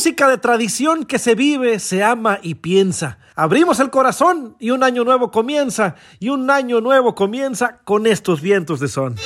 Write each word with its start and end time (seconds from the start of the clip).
Música 0.00 0.30
de 0.30 0.38
tradición 0.38 1.04
que 1.04 1.18
se 1.18 1.34
vive, 1.34 1.78
se 1.78 2.02
ama 2.02 2.38
y 2.40 2.54
piensa. 2.54 3.18
Abrimos 3.34 3.80
el 3.80 3.90
corazón 3.90 4.56
y 4.58 4.70
un 4.70 4.82
año 4.82 5.04
nuevo 5.04 5.30
comienza. 5.30 5.94
Y 6.18 6.30
un 6.30 6.50
año 6.50 6.80
nuevo 6.80 7.14
comienza 7.14 7.80
con 7.84 8.06
estos 8.06 8.40
vientos 8.40 8.80
de 8.80 8.88
son. 8.88 9.16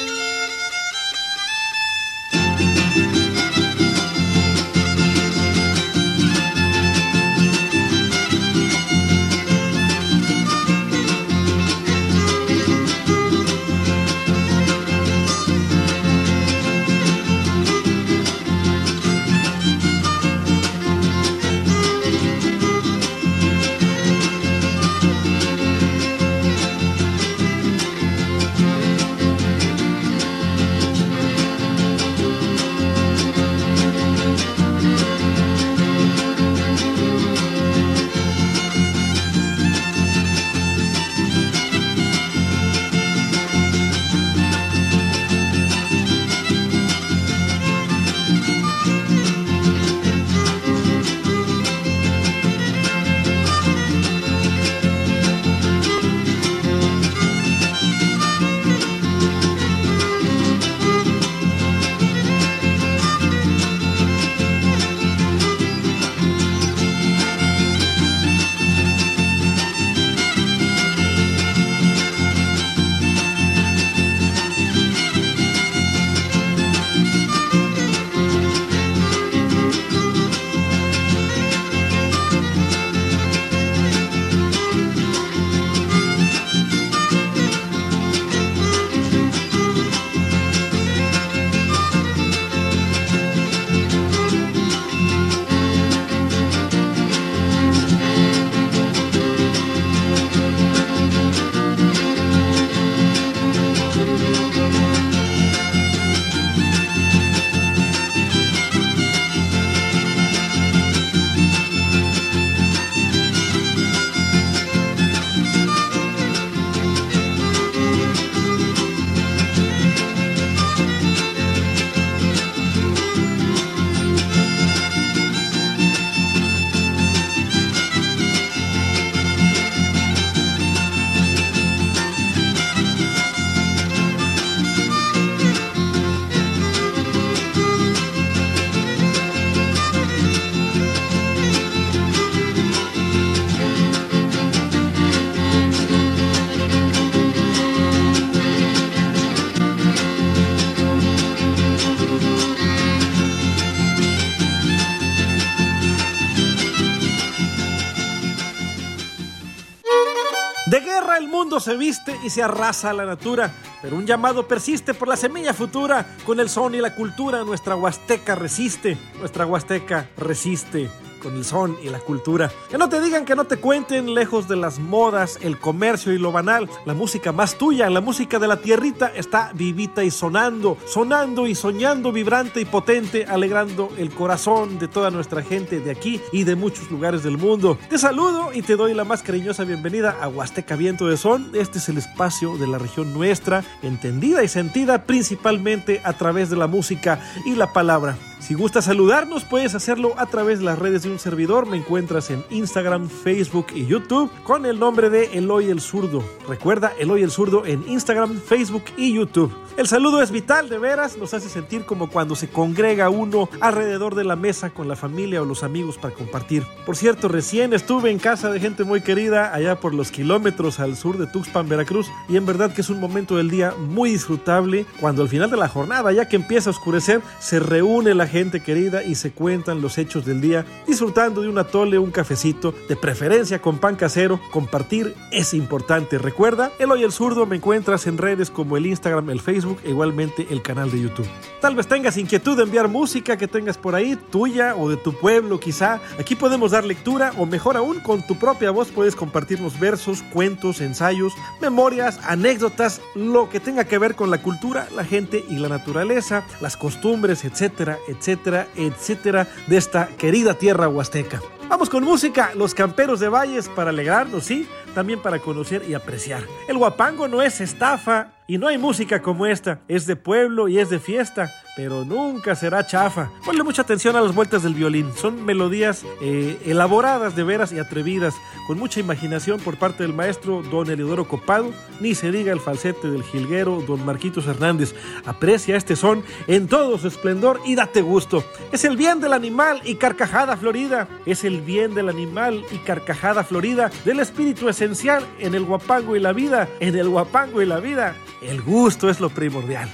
Se 161.64 161.76
viste 161.76 162.14
y 162.22 162.30
se 162.30 162.42
arrasa 162.42 162.92
la 162.92 163.06
natura, 163.06 163.52
pero 163.80 163.96
un 163.96 164.06
llamado 164.06 164.46
persiste 164.46 164.92
por 164.92 165.08
la 165.08 165.16
semilla 165.16 165.54
futura. 165.54 166.06
Con 166.26 166.38
el 166.38 166.48
son 166.48 166.74
y 166.74 166.78
la 166.78 166.94
cultura 166.94 167.42
nuestra 167.42 167.74
Huasteca 167.74 168.34
resiste, 168.34 168.98
nuestra 169.18 169.46
Huasteca 169.46 170.08
resiste 170.16 170.90
con 171.24 171.36
el 171.36 171.44
son 171.44 171.76
y 171.82 171.88
la 171.88 171.98
cultura. 171.98 172.52
Que 172.70 172.78
no 172.78 172.88
te 172.88 173.00
digan 173.00 173.24
que 173.24 173.34
no 173.34 173.44
te 173.44 173.56
cuenten, 173.56 174.14
lejos 174.14 174.46
de 174.46 174.56
las 174.56 174.78
modas, 174.78 175.38
el 175.40 175.58
comercio 175.58 176.12
y 176.12 176.18
lo 176.18 176.30
banal. 176.30 176.68
La 176.84 176.92
música 176.94 177.32
más 177.32 177.56
tuya, 177.56 177.88
la 177.88 178.02
música 178.02 178.38
de 178.38 178.46
la 178.46 178.58
tierrita 178.58 179.10
está 179.16 179.50
vivita 179.54 180.04
y 180.04 180.10
sonando, 180.10 180.76
sonando 180.86 181.46
y 181.46 181.54
soñando, 181.54 182.12
vibrante 182.12 182.60
y 182.60 182.66
potente, 182.66 183.24
alegrando 183.24 183.88
el 183.96 184.10
corazón 184.10 184.78
de 184.78 184.86
toda 184.86 185.10
nuestra 185.10 185.42
gente 185.42 185.80
de 185.80 185.90
aquí 185.90 186.20
y 186.30 186.44
de 186.44 186.56
muchos 186.56 186.90
lugares 186.90 187.22
del 187.22 187.38
mundo. 187.38 187.78
Te 187.88 187.98
saludo 187.98 188.52
y 188.52 188.62
te 188.62 188.76
doy 188.76 188.92
la 188.92 189.04
más 189.04 189.22
cariñosa 189.22 189.64
bienvenida 189.64 190.18
a 190.20 190.28
Huasteca 190.28 190.76
Viento 190.76 191.08
de 191.08 191.16
Son. 191.16 191.50
Este 191.54 191.78
es 191.78 191.88
el 191.88 191.96
espacio 191.96 192.58
de 192.58 192.66
la 192.66 192.78
región 192.78 193.14
nuestra, 193.14 193.64
entendida 193.82 194.44
y 194.44 194.48
sentida 194.48 195.04
principalmente 195.04 196.02
a 196.04 196.12
través 196.12 196.50
de 196.50 196.56
la 196.56 196.66
música 196.66 197.18
y 197.46 197.54
la 197.54 197.72
palabra. 197.72 198.18
Si 198.44 198.52
gustas 198.52 198.84
saludarnos, 198.84 199.42
puedes 199.42 199.74
hacerlo 199.74 200.12
a 200.18 200.26
través 200.26 200.58
de 200.58 200.66
las 200.66 200.78
redes 200.78 201.04
de 201.04 201.10
un 201.10 201.18
servidor. 201.18 201.66
Me 201.66 201.78
encuentras 201.78 202.28
en 202.28 202.44
Instagram, 202.50 203.08
Facebook 203.08 203.68
y 203.74 203.86
YouTube 203.86 204.30
con 204.42 204.66
el 204.66 204.78
nombre 204.78 205.08
de 205.08 205.38
Eloy 205.38 205.70
el 205.70 205.80
Zurdo. 205.80 206.22
Recuerda, 206.46 206.92
Eloy 206.98 207.22
el 207.22 207.30
Zurdo 207.30 207.64
en 207.64 207.88
Instagram, 207.88 208.38
Facebook 208.38 208.84
y 208.98 209.14
YouTube. 209.14 209.50
El 209.78 209.88
saludo 209.88 210.22
es 210.22 210.30
vital, 210.30 210.68
de 210.68 210.78
veras, 210.78 211.16
nos 211.16 211.32
hace 211.32 211.48
sentir 211.48 211.86
como 211.86 212.10
cuando 212.10 212.36
se 212.36 212.48
congrega 212.48 213.08
uno 213.08 213.48
alrededor 213.60 214.14
de 214.14 214.24
la 214.24 214.36
mesa 214.36 214.70
con 214.70 214.88
la 214.88 214.94
familia 214.94 215.40
o 215.40 215.46
los 215.46 215.64
amigos 215.64 215.96
para 215.96 216.14
compartir. 216.14 216.64
Por 216.84 216.96
cierto, 216.96 217.28
recién 217.28 217.72
estuve 217.72 218.10
en 218.10 218.18
casa 218.18 218.50
de 218.50 218.60
gente 218.60 218.84
muy 218.84 219.00
querida 219.00 219.54
allá 219.54 219.80
por 219.80 219.94
los 219.94 220.10
kilómetros 220.10 220.80
al 220.80 220.96
sur 220.96 221.16
de 221.16 221.26
Tuxpan, 221.26 221.68
Veracruz, 221.68 222.08
y 222.28 222.36
en 222.36 222.44
verdad 222.44 222.74
que 222.74 222.82
es 222.82 222.90
un 222.90 223.00
momento 223.00 223.36
del 223.36 223.50
día 223.50 223.72
muy 223.88 224.10
disfrutable 224.10 224.84
cuando 225.00 225.22
al 225.22 225.28
final 225.28 225.50
de 225.50 225.56
la 225.56 225.66
jornada, 225.66 226.12
ya 226.12 226.28
que 226.28 226.36
empieza 226.36 226.68
a 226.68 226.72
oscurecer, 226.72 227.22
se 227.40 227.58
reúne 227.58 228.14
la 228.14 228.28
gente 228.28 228.33
querida 228.34 229.04
y 229.04 229.14
se 229.14 229.30
cuentan 229.30 229.80
los 229.80 229.96
hechos 229.96 230.26
del 230.26 230.40
día, 230.40 230.66
disfrutando 230.88 231.40
de 231.40 231.48
un 231.48 231.56
atole, 231.56 232.00
un 232.00 232.10
cafecito, 232.10 232.74
de 232.88 232.96
preferencia 232.96 233.62
con 233.62 233.78
pan 233.78 233.94
casero. 233.94 234.40
Compartir 234.50 235.14
es 235.30 235.54
importante. 235.54 236.18
Recuerda, 236.18 236.72
Eloy 236.80 237.04
el 237.04 237.12
Zurdo 237.12 237.46
me 237.46 237.56
encuentras 237.56 238.08
en 238.08 238.18
redes 238.18 238.50
como 238.50 238.76
el 238.76 238.86
Instagram, 238.86 239.30
el 239.30 239.40
Facebook 239.40 239.78
e 239.84 239.90
igualmente 239.90 240.48
el 240.50 240.62
canal 240.62 240.90
de 240.90 241.02
YouTube. 241.02 241.28
Tal 241.60 241.76
vez 241.76 241.86
tengas 241.86 242.16
inquietud 242.16 242.56
de 242.56 242.64
enviar 242.64 242.88
música 242.88 243.36
que 243.36 243.46
tengas 243.46 243.78
por 243.78 243.94
ahí, 243.94 244.18
tuya 244.32 244.74
o 244.74 244.90
de 244.90 244.96
tu 244.96 245.12
pueblo 245.12 245.60
quizá. 245.60 246.00
Aquí 246.18 246.34
podemos 246.34 246.72
dar 246.72 246.84
lectura 246.84 247.32
o 247.38 247.46
mejor 247.46 247.76
aún, 247.76 248.00
con 248.00 248.26
tu 248.26 248.36
propia 248.36 248.72
voz 248.72 248.88
puedes 248.88 249.14
compartirnos 249.14 249.78
versos, 249.78 250.24
cuentos, 250.32 250.80
ensayos, 250.80 251.34
memorias, 251.60 252.18
anécdotas, 252.24 253.00
lo 253.14 253.48
que 253.48 253.60
tenga 253.60 253.84
que 253.84 253.98
ver 253.98 254.16
con 254.16 254.32
la 254.32 254.42
cultura, 254.42 254.88
la 254.96 255.04
gente 255.04 255.44
y 255.48 255.54
la 255.54 255.68
naturaleza, 255.68 256.44
las 256.60 256.76
costumbres, 256.76 257.44
etcétera, 257.44 257.98
etcétera, 258.08 258.23
etcétera, 258.28 259.48
de 259.66 259.76
esta 259.76 260.08
querida 260.08 260.54
tierra 260.54 260.88
huasteca. 260.88 261.40
Vamos 261.68 261.88
con 261.88 262.04
música, 262.04 262.52
los 262.54 262.74
camperos 262.74 263.20
de 263.20 263.28
valles 263.28 263.68
para 263.68 263.90
alegrarnos, 263.90 264.44
sí, 264.44 264.68
también 264.94 265.20
para 265.20 265.38
conocer 265.38 265.82
y 265.88 265.94
apreciar. 265.94 266.42
El 266.68 266.78
guapango 266.78 267.26
no 267.26 267.42
es 267.42 267.60
estafa 267.60 268.33
y 268.46 268.58
no 268.58 268.68
hay 268.68 268.78
música 268.78 269.22
como 269.22 269.46
esta, 269.46 269.80
es 269.88 270.06
de 270.06 270.16
pueblo 270.16 270.68
y 270.68 270.78
es 270.78 270.90
de 270.90 270.98
fiesta 270.98 271.50
pero 271.76 272.04
nunca 272.04 272.54
será 272.54 272.86
chafa. 272.86 273.30
Ponle 273.44 273.62
mucha 273.62 273.82
atención 273.82 274.16
a 274.16 274.20
las 274.20 274.34
vueltas 274.34 274.62
del 274.62 274.74
violín. 274.74 275.10
Son 275.16 275.44
melodías 275.44 276.04
eh, 276.20 276.58
elaboradas 276.66 277.34
de 277.34 277.42
veras 277.42 277.72
y 277.72 277.78
atrevidas, 277.78 278.34
con 278.66 278.78
mucha 278.78 279.00
imaginación 279.00 279.60
por 279.60 279.76
parte 279.76 280.02
del 280.02 280.12
maestro 280.12 280.62
don 280.62 280.88
Eliodoro 280.90 281.26
Copado, 281.26 281.72
ni 282.00 282.14
se 282.14 282.30
diga 282.30 282.52
el 282.52 282.60
falsete 282.60 283.10
del 283.10 283.22
jilguero 283.24 283.82
don 283.86 284.04
Marquitos 284.04 284.46
Hernández. 284.46 284.94
Aprecia 285.26 285.76
este 285.76 285.96
son 285.96 286.22
en 286.46 286.68
todo 286.68 286.98
su 286.98 287.08
esplendor 287.08 287.60
y 287.64 287.74
date 287.74 288.02
gusto. 288.02 288.44
Es 288.72 288.84
el 288.84 288.96
bien 288.96 289.20
del 289.20 289.32
animal 289.32 289.80
y 289.84 289.96
carcajada 289.96 290.56
florida. 290.56 291.08
Es 291.26 291.44
el 291.44 291.60
bien 291.60 291.94
del 291.94 292.08
animal 292.08 292.64
y 292.70 292.78
carcajada 292.78 293.42
florida 293.42 293.90
del 294.04 294.20
espíritu 294.20 294.68
esencial 294.68 295.24
en 295.38 295.54
el 295.54 295.64
guapango 295.64 296.14
y 296.14 296.20
la 296.20 296.32
vida. 296.32 296.68
En 296.80 296.96
el 296.96 297.08
guapango 297.08 297.62
y 297.62 297.66
la 297.66 297.80
vida, 297.80 298.14
el 298.48 298.62
gusto 298.62 299.08
es 299.08 299.20
lo 299.20 299.30
primordial. 299.30 299.90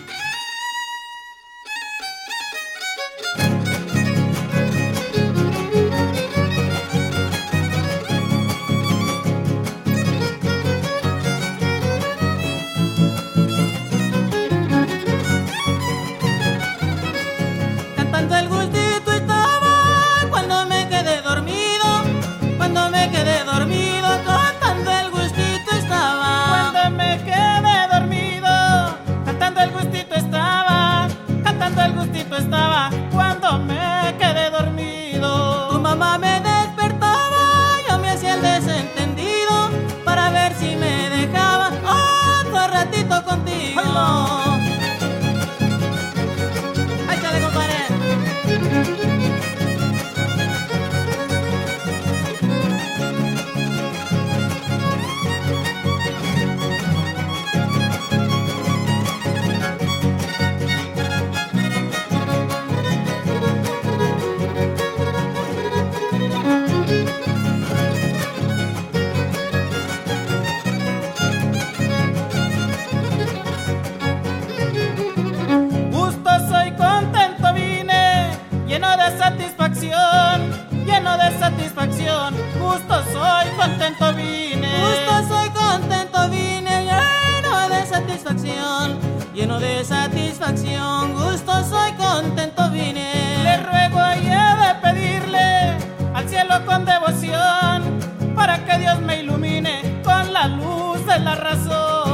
Oh. 101.83 102.10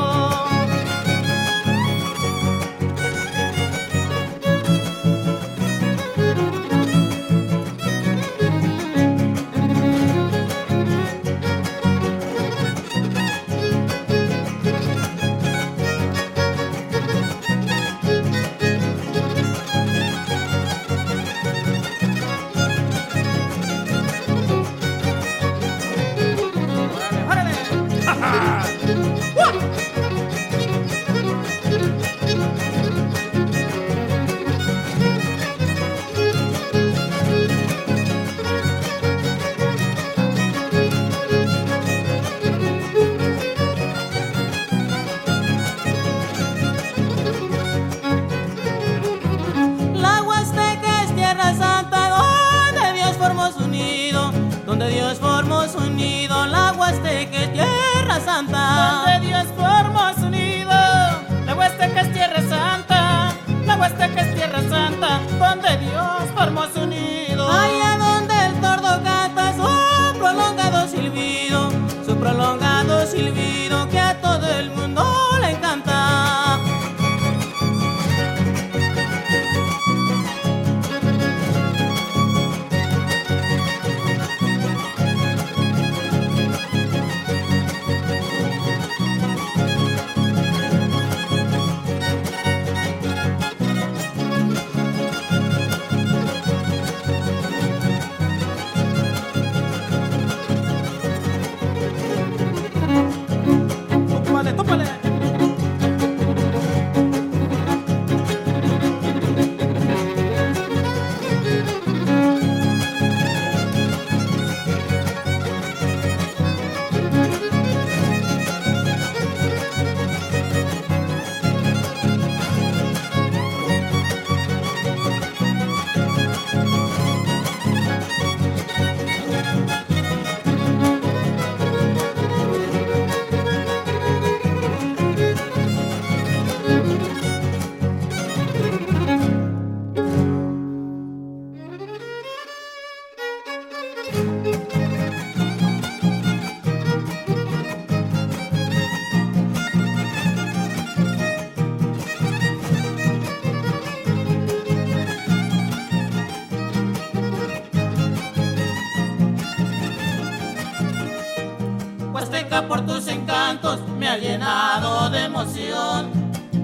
Llenado 164.19 165.11
de 165.11 165.25
emoción. 165.25 166.11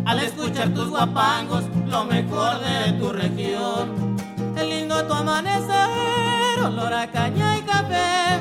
Al 0.04 0.18
escuchar 0.20 0.70
tus 0.70 0.88
guapangos, 0.88 1.64
lo 1.86 2.04
mejor 2.04 2.58
de 2.60 2.92
tu 2.92 3.10
región. 3.10 4.16
El 4.56 4.68
lindo 4.68 5.04
tu 5.06 5.14
amanecer, 5.14 6.62
olor 6.64 6.92
a 6.92 7.10
caña 7.10 7.58
y 7.58 7.62
café. 7.62 8.40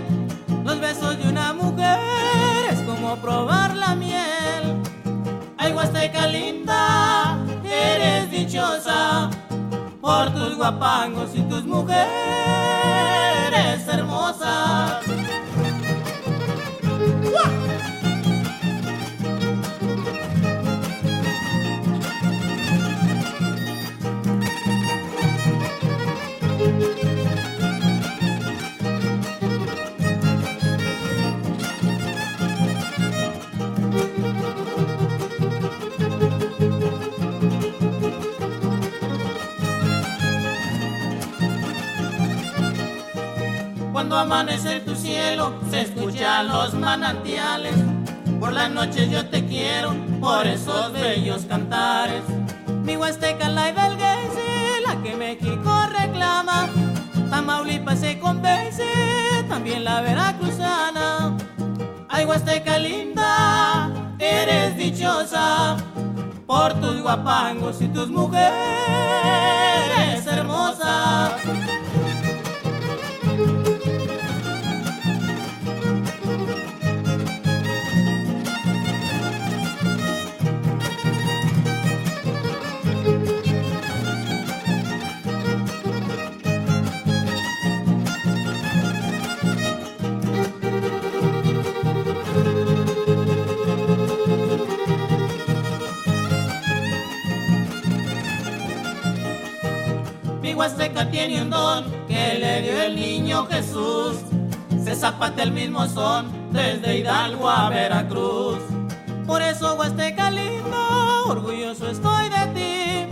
Los 0.63 0.79
besos 0.79 1.17
de 1.17 1.29
una 1.29 1.53
mujer 1.53 1.99
es 2.71 2.81
como 2.81 3.15
probar 3.17 3.75
la 3.75 3.95
miel. 3.95 4.81
Ay, 5.57 5.73
Huasteca 5.73 6.27
linda, 6.27 7.37
eres 7.63 8.31
dichosa 8.31 9.29
por 10.01 10.33
tus 10.33 10.57
guapangos 10.57 11.29
y 11.35 11.41
tus 11.43 11.65
mujeres 11.65 12.01
hermosas. 13.87 15.20
Cuando 44.11 44.35
amanece 44.35 44.81
tu 44.81 44.93
cielo, 44.93 45.53
se 45.69 45.83
escuchan 45.83 46.49
los 46.49 46.73
manantiales. 46.73 47.73
Por 48.41 48.51
las 48.51 48.69
noches 48.69 49.09
yo 49.09 49.25
te 49.29 49.45
quiero, 49.45 49.95
por 50.19 50.45
esos 50.45 50.91
bellos 50.91 51.45
cantares. 51.45 52.21
Mi 52.83 52.97
Huasteca 52.97 53.47
la 53.47 53.69
y 53.69 53.73
la 54.85 55.01
que 55.01 55.15
México 55.15 55.71
reclama. 55.97 56.67
Tamaulipas 57.29 58.01
se 58.01 58.19
convence, 58.19 58.83
también 59.47 59.85
la 59.85 60.01
veracruzana. 60.01 61.37
Ay, 62.09 62.25
Huasteca 62.25 62.79
linda, 62.79 63.89
eres 64.19 64.75
dichosa 64.75 65.77
por 66.45 66.73
tus 66.81 67.01
guapangos 67.01 67.81
y 67.81 67.87
tus 67.87 68.09
mujeres 68.09 68.51
hermosas. 70.27 71.31
Huasteca 100.61 101.09
tiene 101.09 101.41
un 101.41 101.49
don 101.49 101.85
que 102.07 102.37
le 102.39 102.61
dio 102.61 102.83
el 102.83 102.95
niño 102.95 103.47
Jesús. 103.47 104.17
Se 104.83 104.93
zapate 104.93 105.41
el 105.41 105.51
mismo 105.51 105.87
son 105.87 106.31
desde 106.51 106.99
Hidalgo 106.99 107.49
a 107.49 107.67
Veracruz. 107.69 108.59
Por 109.25 109.41
eso 109.41 109.73
Huasteca 109.73 110.29
lindo, 110.29 110.77
orgulloso 111.25 111.89
estoy 111.89 112.29
de 112.29 112.45
ti. 112.53 113.07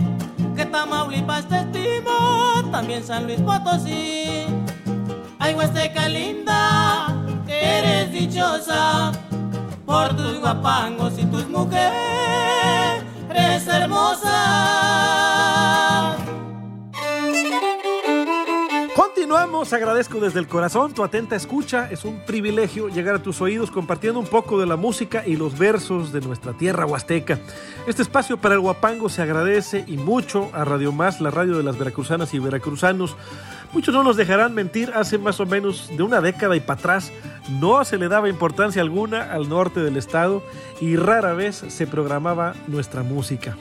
Que 0.54 0.64
Tamaulipas 0.64 1.48
te 1.48 1.58
estimo, 1.58 2.62
también 2.70 3.02
San 3.02 3.26
Luis 3.26 3.40
Potosí. 3.40 4.44
Ay 5.40 5.52
Huasteca 5.52 6.08
linda, 6.08 7.12
eres 7.48 8.12
dichosa 8.12 9.10
por 9.84 10.14
tus 10.16 10.38
guapangos 10.38 11.18
y 11.18 11.24
tus 11.24 11.48
mujeres 11.48 11.90
hermosas. 13.66 15.19
Continuamos, 19.30 19.72
agradezco 19.72 20.18
desde 20.18 20.40
el 20.40 20.48
corazón 20.48 20.92
tu 20.92 21.04
atenta 21.04 21.36
escucha. 21.36 21.88
Es 21.88 22.04
un 22.04 22.18
privilegio 22.18 22.88
llegar 22.88 23.14
a 23.14 23.22
tus 23.22 23.40
oídos 23.40 23.70
compartiendo 23.70 24.18
un 24.18 24.26
poco 24.26 24.58
de 24.58 24.66
la 24.66 24.74
música 24.74 25.24
y 25.24 25.36
los 25.36 25.56
versos 25.56 26.10
de 26.10 26.20
nuestra 26.20 26.52
tierra 26.52 26.84
huasteca. 26.84 27.38
Este 27.86 28.02
espacio 28.02 28.38
para 28.38 28.56
el 28.56 28.60
Guapango 28.60 29.08
se 29.08 29.22
agradece 29.22 29.84
y 29.86 29.98
mucho 29.98 30.50
a 30.52 30.64
Radio 30.64 30.90
Más, 30.90 31.20
la 31.20 31.30
radio 31.30 31.56
de 31.56 31.62
las 31.62 31.78
veracruzanas 31.78 32.34
y 32.34 32.40
veracruzanos. 32.40 33.14
Muchos 33.72 33.94
no 33.94 34.02
nos 34.02 34.16
dejarán 34.16 34.52
mentir, 34.52 34.90
hace 34.96 35.16
más 35.16 35.38
o 35.38 35.46
menos 35.46 35.96
de 35.96 36.02
una 36.02 36.20
década 36.20 36.56
y 36.56 36.60
para 36.60 36.80
atrás 36.80 37.12
no 37.60 37.84
se 37.84 37.98
le 37.98 38.08
daba 38.08 38.28
importancia 38.28 38.82
alguna 38.82 39.32
al 39.32 39.48
norte 39.48 39.78
del 39.78 39.96
estado 39.96 40.42
y 40.80 40.96
rara 40.96 41.34
vez 41.34 41.64
se 41.68 41.86
programaba 41.86 42.54
nuestra 42.66 43.04
música. 43.04 43.56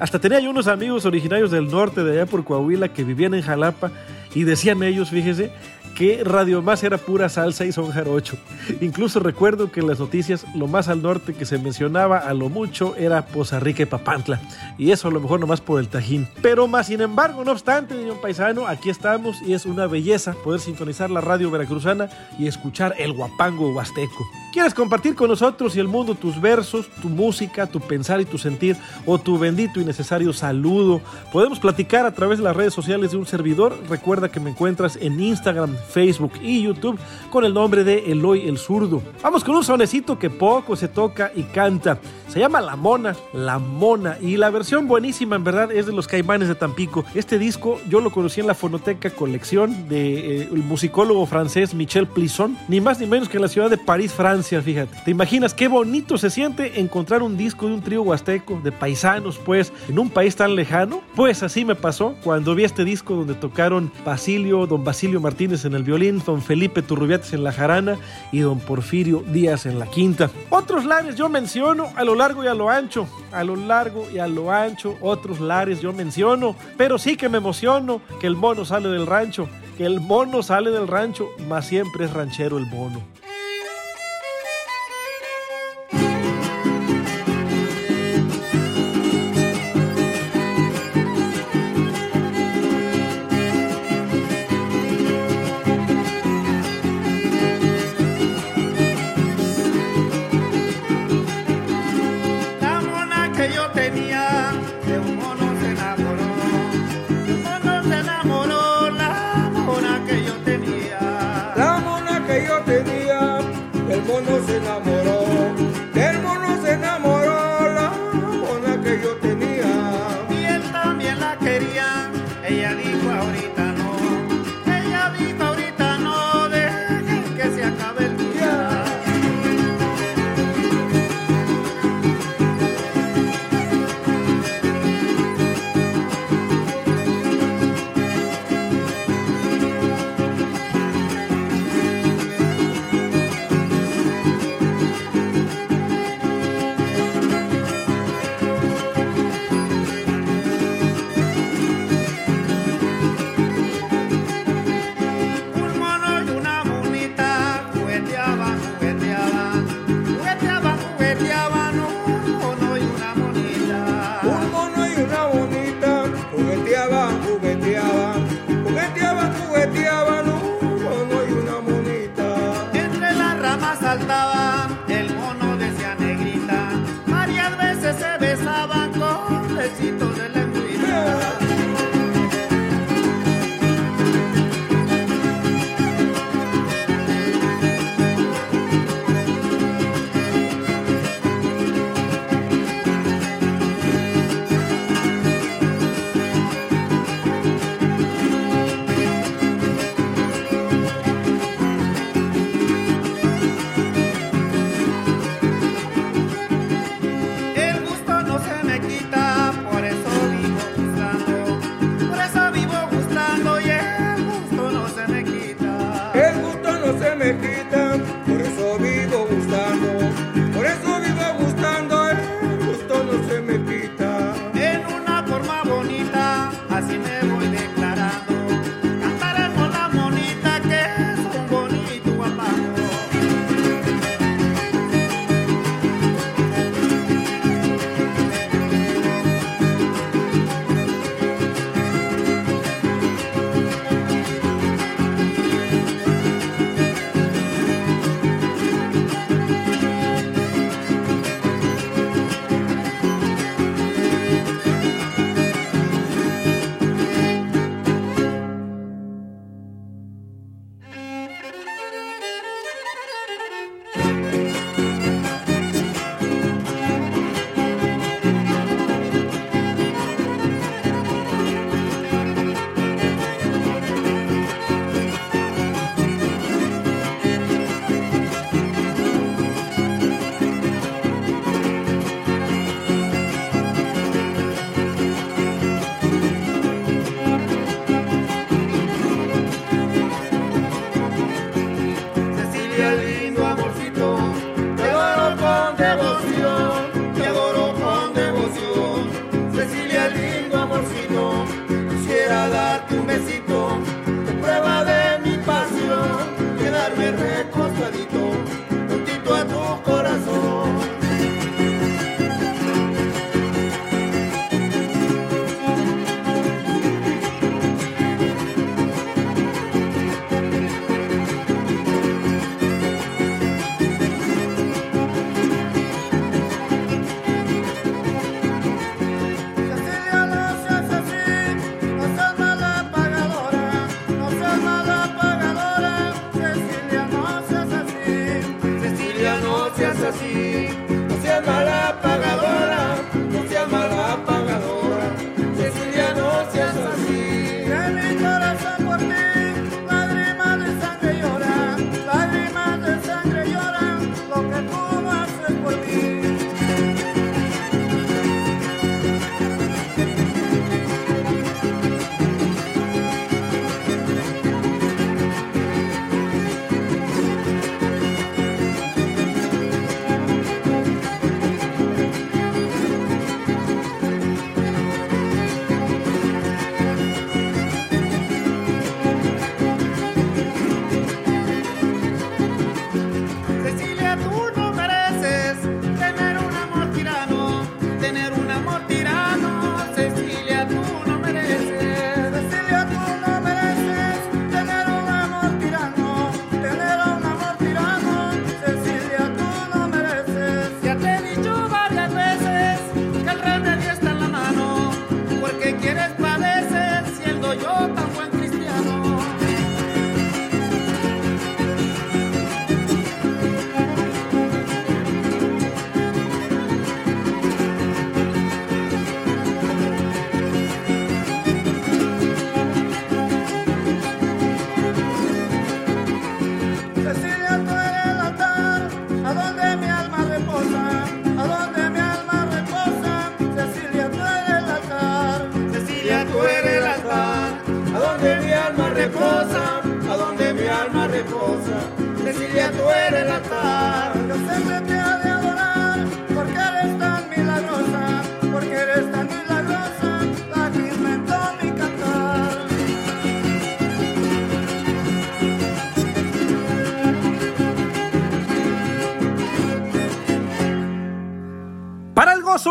Hasta 0.00 0.18
tenía 0.18 0.40
yo 0.40 0.50
unos 0.50 0.66
amigos 0.66 1.04
originarios 1.04 1.50
del 1.50 1.68
norte 1.68 2.02
de 2.02 2.12
allá 2.12 2.26
por 2.26 2.42
Coahuila 2.42 2.88
que 2.88 3.04
vivían 3.04 3.34
en 3.34 3.42
Jalapa 3.42 3.92
y 4.34 4.44
decían 4.44 4.82
ellos, 4.82 5.10
fíjese, 5.10 5.52
que 5.94 6.24
Radio 6.24 6.62
Más 6.62 6.82
era 6.82 6.96
pura 6.96 7.28
salsa 7.28 7.66
y 7.66 7.72
son 7.72 7.90
jarocho. 7.90 8.38
Incluso 8.80 9.20
recuerdo 9.20 9.70
que 9.70 9.80
en 9.80 9.86
las 9.86 9.98
noticias 9.98 10.46
lo 10.54 10.66
más 10.66 10.88
al 10.88 11.02
norte 11.02 11.34
que 11.34 11.44
se 11.44 11.58
mencionaba 11.58 12.16
a 12.16 12.32
lo 12.32 12.48
mucho 12.48 12.96
era 12.96 13.26
Poza 13.26 13.60
Rica 13.60 13.82
y 13.82 13.86
Papantla. 13.86 14.40
Y 14.78 14.92
eso 14.92 15.08
a 15.08 15.10
lo 15.10 15.20
mejor 15.20 15.40
nomás 15.40 15.60
por 15.60 15.78
el 15.78 15.88
Tajín. 15.88 16.26
Pero 16.40 16.66
más 16.66 16.86
sin 16.86 17.02
embargo, 17.02 17.44
no 17.44 17.52
obstante, 17.52 18.10
un 18.10 18.20
paisano, 18.22 18.66
aquí 18.66 18.88
estamos 18.88 19.42
y 19.42 19.52
es 19.52 19.66
una 19.66 19.86
belleza 19.86 20.32
poder 20.32 20.60
sintonizar 20.60 21.10
la 21.10 21.20
radio 21.20 21.50
veracruzana 21.50 22.08
y 22.38 22.46
escuchar 22.46 22.94
el 22.98 23.12
guapango 23.12 23.74
huasteco. 23.74 24.26
¿Quieres 24.52 24.74
compartir 24.74 25.14
con 25.14 25.28
nosotros 25.28 25.76
y 25.76 25.80
el 25.80 25.86
mundo 25.86 26.16
tus 26.16 26.40
versos, 26.40 26.88
tu 27.00 27.08
música, 27.08 27.68
tu 27.68 27.78
pensar 27.78 28.20
y 28.20 28.24
tu 28.24 28.36
sentir 28.36 28.76
o 29.06 29.16
tu 29.16 29.38
bendito 29.38 29.80
y 29.80 29.84
necesario 29.84 30.32
saludo? 30.32 31.00
Podemos 31.32 31.60
platicar 31.60 32.04
a 32.04 32.12
través 32.12 32.38
de 32.38 32.44
las 32.44 32.56
redes 32.56 32.74
sociales 32.74 33.12
de 33.12 33.16
un 33.16 33.26
servidor. 33.26 33.78
Recuerda 33.88 34.28
que 34.28 34.40
me 34.40 34.50
encuentras 34.50 34.98
en 35.00 35.20
Instagram, 35.20 35.76
Facebook 35.90 36.32
y 36.42 36.62
YouTube 36.62 36.98
con 37.30 37.44
el 37.44 37.54
nombre 37.54 37.84
de 37.84 38.10
Eloy 38.10 38.48
el 38.48 38.58
Zurdo. 38.58 39.00
Vamos 39.22 39.44
con 39.44 39.54
un 39.54 39.62
sonecito 39.62 40.18
que 40.18 40.30
poco 40.30 40.74
se 40.74 40.88
toca 40.88 41.30
y 41.36 41.44
canta. 41.44 42.00
Se 42.26 42.40
llama 42.40 42.60
La 42.60 42.74
Mona, 42.74 43.14
La 43.32 43.60
Mona. 43.60 44.16
Y 44.20 44.36
la 44.36 44.50
versión 44.50 44.88
buenísima, 44.88 45.36
en 45.36 45.44
verdad, 45.44 45.70
es 45.70 45.86
de 45.86 45.92
los 45.92 46.08
Caimanes 46.08 46.48
de 46.48 46.56
Tampico. 46.56 47.04
Este 47.14 47.38
disco 47.38 47.80
yo 47.88 48.00
lo 48.00 48.10
conocí 48.10 48.40
en 48.40 48.48
la 48.48 48.54
fonoteca 48.54 49.10
colección 49.10 49.88
del 49.88 49.88
de, 49.88 50.42
eh, 50.42 50.48
musicólogo 50.52 51.24
francés 51.26 51.74
Michel 51.74 52.06
Plisson, 52.08 52.56
ni 52.68 52.80
más 52.80 53.00
ni 53.00 53.06
menos 53.06 53.28
que 53.28 53.36
en 53.36 53.42
la 53.42 53.48
ciudad 53.48 53.70
de 53.70 53.78
París, 53.78 54.12
Francia, 54.12 54.39
fíjate. 54.42 54.96
¿Te 55.04 55.10
imaginas 55.10 55.54
qué 55.54 55.68
bonito 55.68 56.18
se 56.18 56.30
siente 56.30 56.80
encontrar 56.80 57.22
un 57.22 57.36
disco 57.36 57.66
de 57.66 57.74
un 57.74 57.82
trío 57.82 58.02
huasteco, 58.02 58.60
de 58.62 58.72
paisanos, 58.72 59.38
pues, 59.38 59.72
en 59.88 59.98
un 59.98 60.10
país 60.10 60.36
tan 60.36 60.54
lejano? 60.54 61.02
Pues 61.14 61.42
así 61.42 61.64
me 61.64 61.74
pasó 61.74 62.14
cuando 62.24 62.54
vi 62.54 62.64
este 62.64 62.84
disco 62.84 63.14
donde 63.14 63.34
tocaron 63.34 63.92
Basilio, 64.04 64.66
don 64.66 64.84
Basilio 64.84 65.20
Martínez 65.20 65.64
en 65.64 65.74
el 65.74 65.82
violín, 65.82 66.22
don 66.24 66.42
Felipe 66.42 66.82
Turrubiates 66.82 67.32
en 67.32 67.44
la 67.44 67.52
jarana 67.52 67.98
y 68.32 68.40
don 68.40 68.60
Porfirio 68.60 69.22
Díaz 69.32 69.66
en 69.66 69.78
la 69.78 69.86
quinta. 69.86 70.30
Otros 70.50 70.84
lares 70.84 71.16
yo 71.16 71.28
menciono 71.28 71.88
a 71.96 72.04
lo 72.04 72.14
largo 72.14 72.44
y 72.44 72.46
a 72.46 72.54
lo 72.54 72.70
ancho, 72.70 73.06
a 73.32 73.44
lo 73.44 73.56
largo 73.56 74.06
y 74.12 74.18
a 74.18 74.26
lo 74.26 74.50
ancho, 74.50 74.96
otros 75.00 75.40
lares 75.40 75.80
yo 75.80 75.92
menciono, 75.92 76.56
pero 76.76 76.98
sí 76.98 77.16
que 77.16 77.28
me 77.28 77.38
emociono 77.38 78.00
que 78.20 78.26
el 78.26 78.36
mono 78.36 78.64
sale 78.64 78.88
del 78.88 79.06
rancho, 79.06 79.48
que 79.76 79.86
el 79.86 80.00
mono 80.00 80.42
sale 80.42 80.70
del 80.70 80.88
rancho, 80.88 81.28
más 81.48 81.66
siempre 81.66 82.04
es 82.04 82.12
ranchero 82.12 82.58
el 82.58 82.66
mono. 82.66 83.00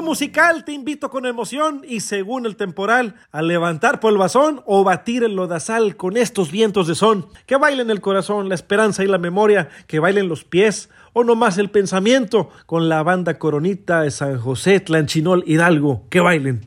musical 0.09 0.65
te 0.65 0.71
invito 0.71 1.11
con 1.11 1.27
emoción 1.27 1.83
y 1.87 1.99
según 1.99 2.47
el 2.47 2.55
temporal 2.55 3.13
a 3.31 3.43
levantar 3.43 3.99
polvazón 3.99 4.63
o 4.65 4.83
batir 4.83 5.23
el 5.23 5.35
lodazal 5.35 5.97
con 5.97 6.17
estos 6.17 6.49
vientos 6.49 6.87
de 6.87 6.95
son. 6.95 7.27
Que 7.45 7.57
bailen 7.57 7.91
el 7.91 8.01
corazón, 8.01 8.49
la 8.49 8.55
esperanza 8.55 9.03
y 9.03 9.07
la 9.07 9.19
memoria, 9.19 9.69
que 9.85 9.99
bailen 9.99 10.27
los 10.27 10.43
pies 10.43 10.89
o 11.13 11.23
nomás 11.23 11.59
el 11.59 11.69
pensamiento 11.69 12.49
con 12.65 12.89
la 12.89 13.03
banda 13.03 13.37
Coronita 13.37 14.01
de 14.01 14.09
San 14.09 14.39
José, 14.39 14.79
Tlanchinol, 14.79 15.43
Hidalgo. 15.45 16.01
Que 16.09 16.21
bailen. 16.21 16.65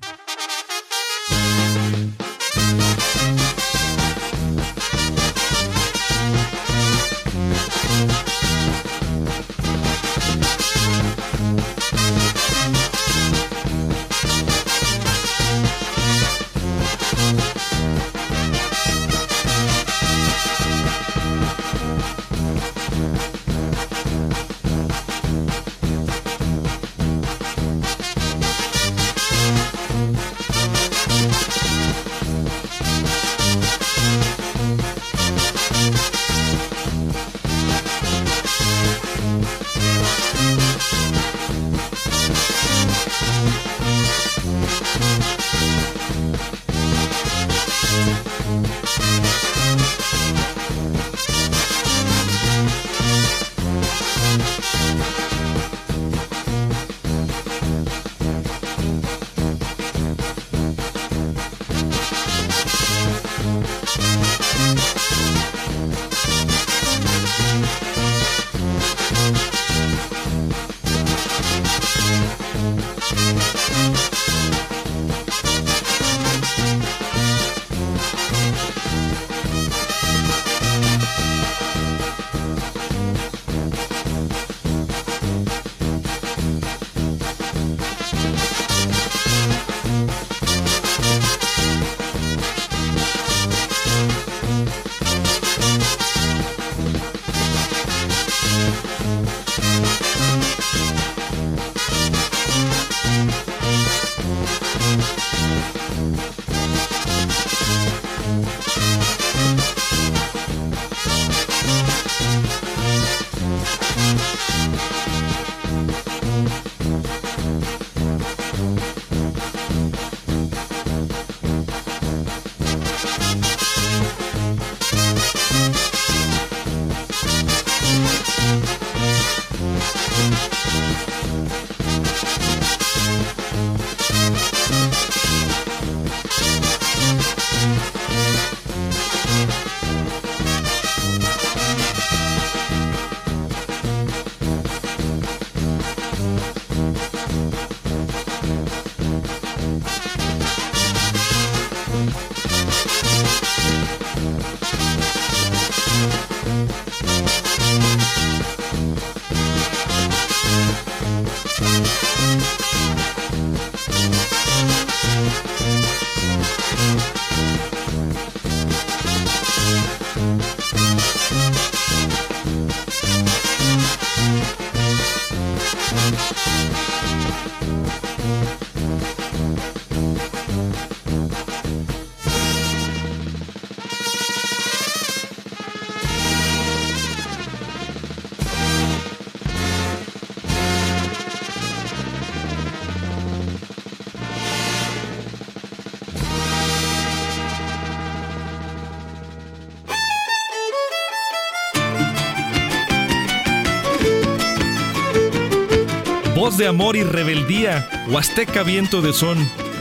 De 206.63 206.69
amor 206.69 206.95
y 206.95 207.03
rebeldía, 207.03 207.89
Huasteca 208.09 208.63
viento 208.63 209.03
de 209.03 209.13
son, 209.13 209.37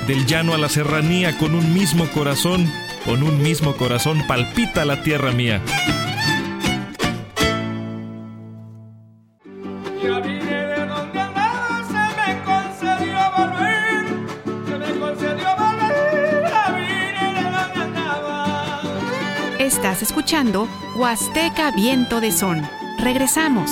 del 0.07 0.25
llano 0.25 0.55
a 0.55 0.57
la 0.57 0.67
serranía, 0.67 1.37
con 1.37 1.53
un 1.53 1.75
mismo 1.75 2.07
corazón, 2.07 2.67
con 3.05 3.21
un 3.21 3.39
mismo 3.43 3.75
corazón 3.75 4.25
palpita 4.27 4.83
la 4.83 5.03
tierra 5.03 5.31
mía. 5.31 5.61
Estás 19.59 20.01
escuchando 20.01 20.67
Huasteca 20.95 21.69
Viento 21.75 22.19
de 22.21 22.31
Son. 22.31 22.67
Regresamos. 22.97 23.69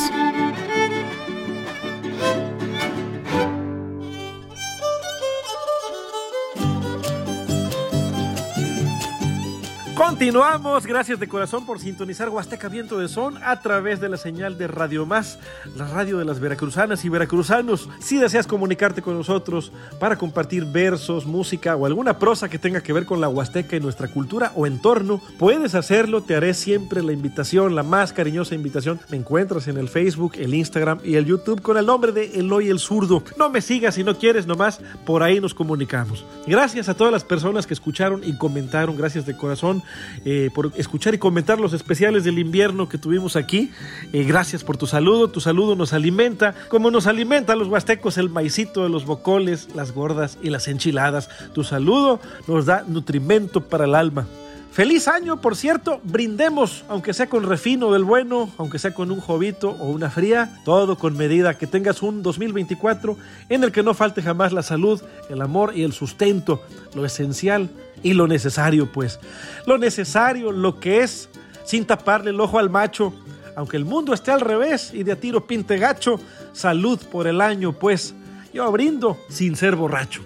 Continuamos, 10.19 10.86
gracias 10.86 11.17
de 11.17 11.29
corazón 11.29 11.65
por 11.65 11.79
sintonizar 11.79 12.27
Huasteca 12.27 12.67
Viento 12.67 12.99
de 12.99 13.08
Son 13.08 13.41
a 13.41 13.62
través 13.62 14.01
de 14.01 14.10
la 14.10 14.17
señal 14.17 14.58
de 14.58 14.67
Radio 14.67 15.05
Más, 15.05 15.39
la 15.77 15.88
radio 15.88 16.17
de 16.17 16.25
las 16.25 16.41
veracruzanas 16.41 17.05
y 17.05 17.10
veracruzanos. 17.10 17.88
Si 18.01 18.17
deseas 18.17 18.45
comunicarte 18.45 19.01
con 19.01 19.17
nosotros 19.17 19.71
para 19.97 20.17
compartir 20.17 20.65
versos, 20.65 21.25
música 21.25 21.77
o 21.77 21.86
alguna 21.86 22.19
prosa 22.19 22.49
que 22.49 22.60
tenga 22.60 22.84
que 22.84 22.91
ver 22.91 23.05
con 23.05 23.21
la 23.21 23.29
Huasteca 23.29 23.77
y 23.77 23.79
nuestra 23.79 24.10
cultura 24.10 24.51
o 24.58 24.67
entorno, 24.67 25.21
puedes 25.38 25.73
hacerlo, 25.73 26.21
te 26.21 26.36
haré 26.36 26.53
siempre 26.53 27.01
la 27.01 27.13
invitación, 27.13 27.73
la 27.73 27.84
más 27.84 28.12
cariñosa 28.12 28.55
invitación. 28.55 28.99
Me 29.10 29.15
encuentras 29.15 29.69
en 29.69 29.77
el 29.77 29.88
Facebook, 29.88 30.34
el 30.36 30.53
Instagram 30.53 30.99
y 31.01 31.15
el 31.15 31.27
YouTube 31.27 31.62
con 31.62 31.77
el 31.77 31.86
nombre 31.86 32.12
de 32.12 32.38
Eloy 32.38 32.67
el 32.67 32.79
Zurdo. 32.79 33.23
No 33.38 33.49
me 33.49 33.62
sigas 33.62 33.95
si 33.95 34.03
no 34.03 34.17
quieres, 34.17 34.47
nomás 34.47 34.82
por 35.05 35.23
ahí 35.23 35.39
nos 35.39 35.53
comunicamos. 35.53 36.25
Gracias 36.45 36.89
a 36.89 36.93
todas 36.93 37.13
las 37.13 37.23
personas 37.23 37.65
que 37.65 37.73
escucharon 37.73 38.21
y 38.21 38.38
comentaron, 38.38 38.97
gracias 38.97 39.25
de 39.25 39.38
corazón 39.38 39.82
eh, 40.25 40.49
por 40.53 40.71
escuchar 40.75 41.13
y 41.13 41.17
comentar 41.17 41.59
los 41.59 41.73
especiales 41.73 42.23
del 42.23 42.39
invierno 42.39 42.89
que 42.89 42.97
tuvimos 42.97 43.35
aquí. 43.35 43.71
Eh, 44.13 44.23
gracias 44.23 44.63
por 44.63 44.77
tu 44.77 44.87
saludo, 44.87 45.29
tu 45.29 45.41
saludo 45.41 45.75
nos 45.75 45.93
alimenta, 45.93 46.55
como 46.69 46.91
nos 46.91 47.07
alimenta 47.07 47.53
a 47.53 47.55
los 47.55 47.67
huastecos 47.67 48.17
el 48.17 48.29
maicito 48.29 48.83
de 48.83 48.89
los 48.89 49.05
bocoles, 49.05 49.69
las 49.75 49.91
gordas 49.91 50.37
y 50.41 50.49
las 50.49 50.67
enchiladas. 50.67 51.29
Tu 51.53 51.63
saludo 51.63 52.19
nos 52.47 52.65
da 52.65 52.83
nutrimento 52.87 53.61
para 53.61 53.85
el 53.85 53.95
alma. 53.95 54.27
Feliz 54.71 55.07
año, 55.07 55.41
por 55.41 55.55
cierto, 55.55 55.99
brindemos, 56.03 56.85
aunque 56.87 57.13
sea 57.13 57.27
con 57.27 57.43
refino 57.43 57.91
del 57.91 58.03
bueno, 58.03 58.51
aunque 58.57 58.77
sea 58.77 58.93
con 58.93 59.11
un 59.11 59.19
jovito 59.19 59.71
o 59.71 59.89
una 59.89 60.11
fría, 60.11 60.61
todo 60.63 60.95
con 60.95 61.17
medida, 61.17 61.57
que 61.57 61.65
tengas 61.65 62.03
un 62.03 62.21
2024 62.21 63.17
en 63.49 63.63
el 63.63 63.71
que 63.71 63.81
no 63.81 63.95
falte 63.95 64.21
jamás 64.21 64.53
la 64.53 64.61
salud, 64.61 65.01
el 65.29 65.41
amor 65.41 65.73
y 65.75 65.83
el 65.83 65.91
sustento, 65.91 66.61
lo 66.93 67.03
esencial 67.03 67.69
y 68.03 68.13
lo 68.13 68.27
necesario, 68.27 68.91
pues. 68.91 69.19
Lo 69.65 69.77
necesario, 69.77 70.51
lo 70.51 70.79
que 70.79 71.01
es, 71.01 71.29
sin 71.65 71.85
taparle 71.85 72.31
el 72.31 72.39
ojo 72.39 72.59
al 72.59 72.69
macho, 72.69 73.13
aunque 73.55 73.77
el 73.77 73.85
mundo 73.85 74.13
esté 74.13 74.31
al 74.31 74.41
revés 74.41 74.91
y 74.93 75.03
de 75.03 75.12
a 75.12 75.15
tiro 75.15 75.45
pinte 75.45 75.77
gacho, 75.77 76.19
salud 76.53 76.99
por 77.12 77.27
el 77.27 77.41
año, 77.41 77.73
pues. 77.73 78.13
Yo 78.53 78.71
brindo 78.71 79.17
sin 79.29 79.55
ser 79.55 79.75
borracho. 79.75 80.21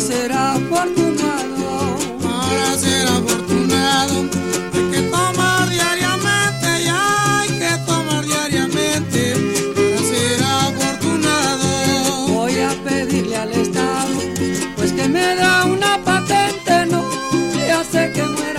Ser 0.00 0.32
afortunado, 0.32 1.98
Para 2.22 2.78
ser 2.78 3.06
afortunado 3.06 4.24
hay 4.72 4.90
que 4.90 5.02
tomar 5.10 5.68
diariamente, 5.68 6.84
ya 6.84 7.40
hay 7.40 7.48
que 7.48 7.70
tomar 7.86 8.24
diariamente. 8.24 9.34
Para 9.74 9.98
ser 10.10 10.42
afortunado. 10.42 12.28
voy 12.28 12.58
a 12.60 12.70
pedirle 12.82 13.36
al 13.36 13.52
Estado, 13.52 14.16
pues 14.76 14.92
que 14.92 15.06
me 15.06 15.34
da 15.34 15.66
una 15.66 16.02
patente, 16.02 16.86
no, 16.86 17.04
ya 17.54 17.84
sé 17.84 18.10
que 18.14 18.22
muera 18.22 18.49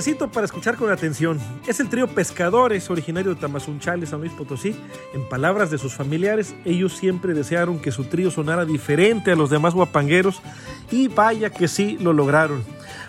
sonecito 0.00 0.30
para 0.30 0.46
escuchar 0.46 0.76
con 0.76 0.90
atención. 0.90 1.38
Es 1.66 1.78
el 1.78 1.90
trío 1.90 2.08
Pescadores, 2.08 2.88
originario 2.88 3.34
de 3.34 3.40
Tamazunchales, 3.40 4.08
San 4.08 4.20
Luis 4.20 4.32
Potosí. 4.32 4.74
En 5.12 5.28
palabras 5.28 5.70
de 5.70 5.76
sus 5.76 5.92
familiares, 5.92 6.54
ellos 6.64 6.94
siempre 6.94 7.34
desearon 7.34 7.78
que 7.80 7.92
su 7.92 8.04
trío 8.04 8.30
sonara 8.30 8.64
diferente 8.64 9.30
a 9.30 9.36
los 9.36 9.50
demás 9.50 9.74
guapangueros 9.74 10.40
y 10.90 11.08
vaya 11.08 11.50
que 11.50 11.68
sí 11.68 11.98
lo 12.00 12.14
lograron. 12.14 12.64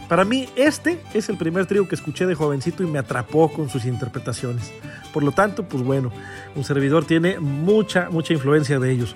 Para 0.09 0.25
mí, 0.25 0.49
este 0.57 1.01
es 1.13 1.29
el 1.29 1.37
primer 1.37 1.65
trío 1.65 1.87
que 1.87 1.95
escuché 1.95 2.25
de 2.25 2.35
jovencito 2.35 2.83
y 2.83 2.87
me 2.87 2.99
atrapó 2.99 3.49
con 3.53 3.69
sus 3.69 3.85
interpretaciones. 3.85 4.69
Por 5.13 5.23
lo 5.23 5.31
tanto, 5.31 5.63
pues 5.63 5.83
bueno, 5.83 6.11
un 6.57 6.65
servidor 6.65 7.05
tiene 7.05 7.39
mucha, 7.39 8.09
mucha 8.09 8.33
influencia 8.33 8.79
de 8.79 8.91
ellos. 8.91 9.15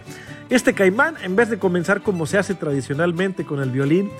Este 0.49 0.73
caimán, 0.73 1.15
en 1.23 1.35
vez 1.35 1.49
de 1.49 1.59
comenzar 1.59 2.01
como 2.01 2.25
se 2.25 2.37
hace 2.37 2.55
tradicionalmente 2.55 3.43
con 3.43 3.59
el 3.59 3.69
violín, 3.69 4.11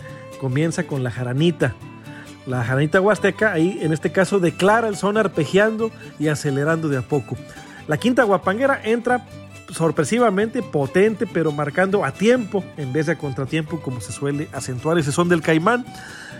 comienza 0.41 0.83
con 0.83 1.05
la 1.05 1.11
jaranita. 1.11 1.73
La 2.45 2.63
jaranita 2.63 3.01
huasteca 3.01 3.53
ahí 3.53 3.79
en 3.81 3.91
este 3.91 4.11
caso 4.11 4.39
declara 4.39 4.87
el 4.87 4.95
son 4.95 5.17
arpegiando 5.17 5.91
y 6.19 6.27
acelerando 6.27 6.89
de 6.89 6.97
a 6.97 7.01
poco. 7.01 7.35
La 7.87 7.97
quinta 7.97 8.23
guapanguera 8.23 8.81
entra 8.83 9.25
sorpresivamente 9.71 10.61
potente 10.61 11.25
pero 11.25 11.51
marcando 11.51 12.05
a 12.05 12.11
tiempo 12.11 12.63
en 12.77 12.93
vez 12.93 13.07
de 13.07 13.13
a 13.13 13.17
contratiempo 13.17 13.81
como 13.81 13.99
se 13.99 14.11
suele 14.11 14.47
acentuar 14.53 14.97
ese 14.99 15.11
son 15.11 15.27
del 15.27 15.41
caimán. 15.41 15.85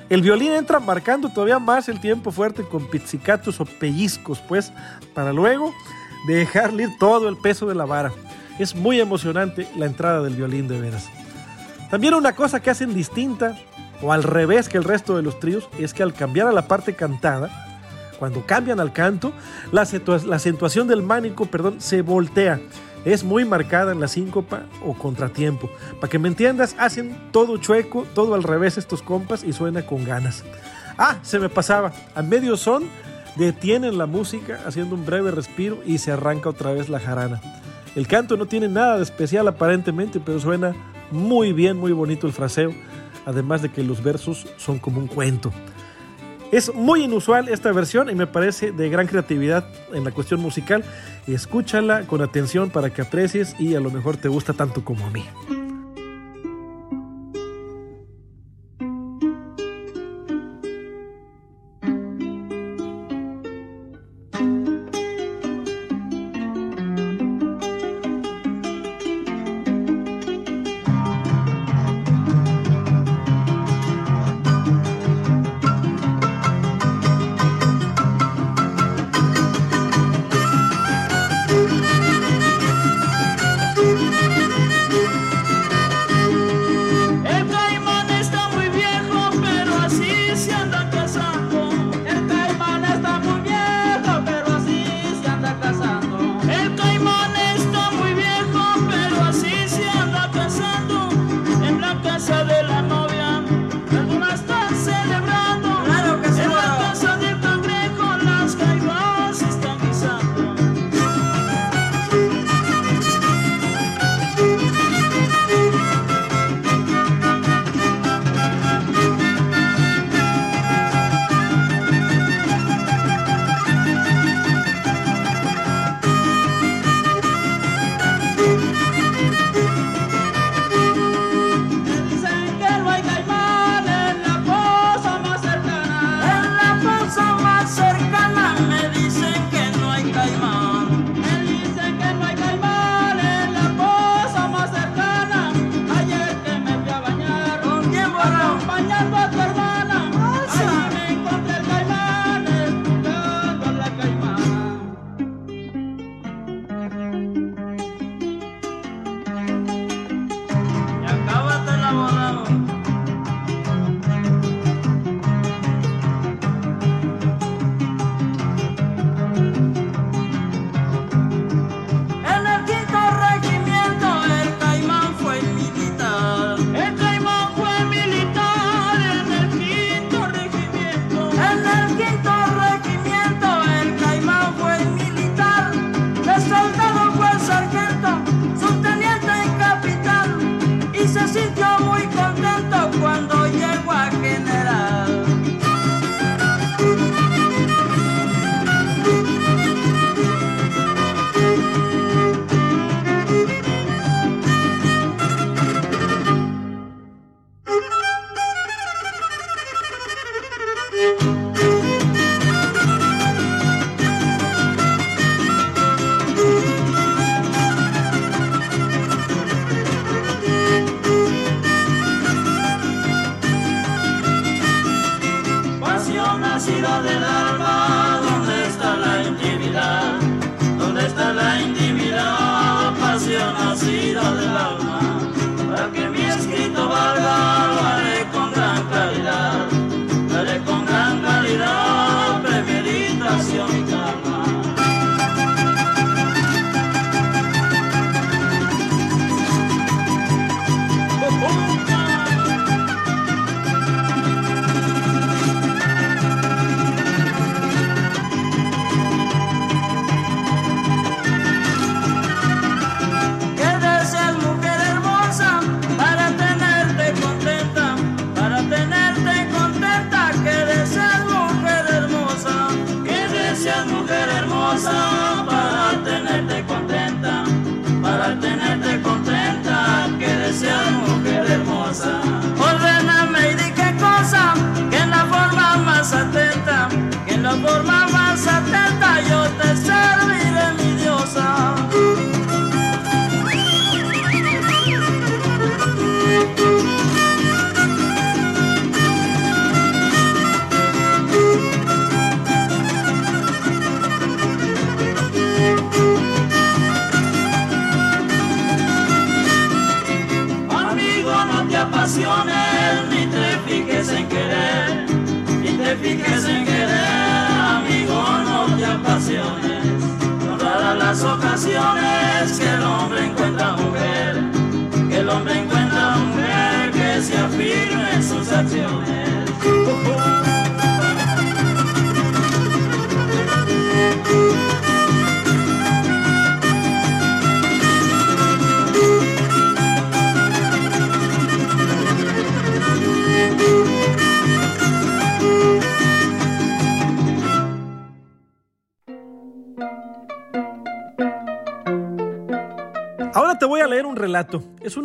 El 0.10 0.22
violín 0.22 0.52
entra 0.52 0.80
marcando 0.80 1.30
todavía 1.30 1.58
más 1.58 1.90
el 1.90 2.00
tiempo 2.00 2.32
fuerte 2.32 2.64
con 2.64 2.88
pizzicatos 2.88 3.60
o 3.60 3.66
pellizcos 3.66 4.40
pues 4.48 4.72
para 5.16 5.34
luego 5.34 5.74
dejarle 6.28 6.84
ir 6.84 6.90
todo 7.00 7.28
el 7.30 7.38
peso 7.38 7.66
de 7.66 7.74
la 7.74 7.86
vara. 7.86 8.12
Es 8.60 8.76
muy 8.76 9.00
emocionante 9.00 9.68
la 9.76 9.88
entrada 9.88 10.22
del 10.22 10.36
violín 10.36 10.68
de 10.68 10.80
veras. 10.80 11.10
También 11.90 12.14
una 12.14 12.36
cosa 12.36 12.60
que 12.60 12.70
hacen 12.70 12.94
distinta 12.94 13.58
o 14.02 14.12
al 14.12 14.24
revés 14.24 14.70
que 14.70 14.78
el 14.78 14.84
resto 14.84 15.16
de 15.16 15.24
los 15.24 15.40
tríos, 15.40 15.70
es 15.80 15.94
que 15.94 16.04
al 16.04 16.14
cambiar 16.14 16.48
a 16.48 16.52
la 16.52 16.68
parte 16.68 16.94
cantada, 16.96 17.50
cuando 18.20 18.46
cambian 18.46 18.80
al 18.80 18.94
canto, 18.94 19.34
la, 19.72 19.84
acentua- 19.84 20.24
la 20.24 20.38
acentuación 20.38 20.88
del 20.88 21.02
mánico, 21.04 21.46
perdón, 21.46 21.82
se 21.82 22.02
voltea. 22.02 22.60
Es 23.04 23.24
muy 23.24 23.46
marcada 23.46 23.92
en 23.92 24.00
la 24.00 24.08
síncopa 24.08 24.64
o 24.84 24.94
contratiempo. 24.96 25.70
Para 26.00 26.10
que 26.10 26.18
me 26.18 26.28
entiendas, 26.28 26.76
hacen 26.80 27.16
todo 27.32 27.58
chueco, 27.58 28.06
todo 28.16 28.34
al 28.34 28.44
revés 28.44 28.78
estos 28.78 29.02
compas 29.02 29.44
y 29.44 29.54
suena 29.54 29.86
con 29.86 30.06
ganas. 30.06 30.44
Ah, 30.98 31.18
se 31.22 31.38
me 31.38 31.50
pasaba. 31.50 31.92
A 32.16 32.22
medio 32.24 32.58
son, 32.58 32.86
detienen 33.36 33.98
la 33.98 34.06
música 34.08 34.60
haciendo 34.66 34.96
un 34.96 35.06
breve 35.06 35.30
respiro 35.30 35.78
y 35.86 36.00
se 36.00 36.12
arranca 36.12 36.50
otra 36.50 36.72
vez 36.74 36.90
la 36.90 37.00
jarana. 37.00 37.42
El 37.96 38.08
canto 38.08 38.38
no 38.38 38.46
tiene 38.48 38.70
nada 38.70 38.98
de 38.98 39.04
especial 39.04 39.48
aparentemente, 39.48 40.20
pero 40.20 40.40
suena 40.40 40.74
muy 41.12 41.54
bien, 41.54 41.78
muy 41.78 41.92
bonito 41.92 42.26
el 42.26 42.34
fraseo 42.34 42.74
además 43.26 43.62
de 43.62 43.70
que 43.70 43.84
los 43.84 44.04
versos 44.04 44.48
son 44.58 44.80
como 44.80 45.00
un 45.00 45.08
cuento. 45.08 45.52
Es 46.52 46.74
muy 46.74 47.04
inusual 47.04 47.50
esta 47.50 47.72
versión 47.72 48.10
y 48.10 48.16
me 48.16 48.28
parece 48.28 48.72
de 48.72 48.90
gran 48.90 49.08
creatividad 49.08 49.68
en 49.94 50.04
la 50.04 50.12
cuestión 50.12 50.40
musical. 50.40 50.84
Escúchala 51.28 52.08
con 52.08 52.22
atención 52.22 52.70
para 52.70 52.92
que 52.92 53.02
aprecies 53.02 53.60
y 53.60 53.76
a 53.76 53.80
lo 53.80 53.92
mejor 53.92 54.18
te 54.18 54.30
gusta 54.30 54.54
tanto 54.54 54.86
como 54.86 55.06
a 55.06 55.10
mí. 55.10 55.26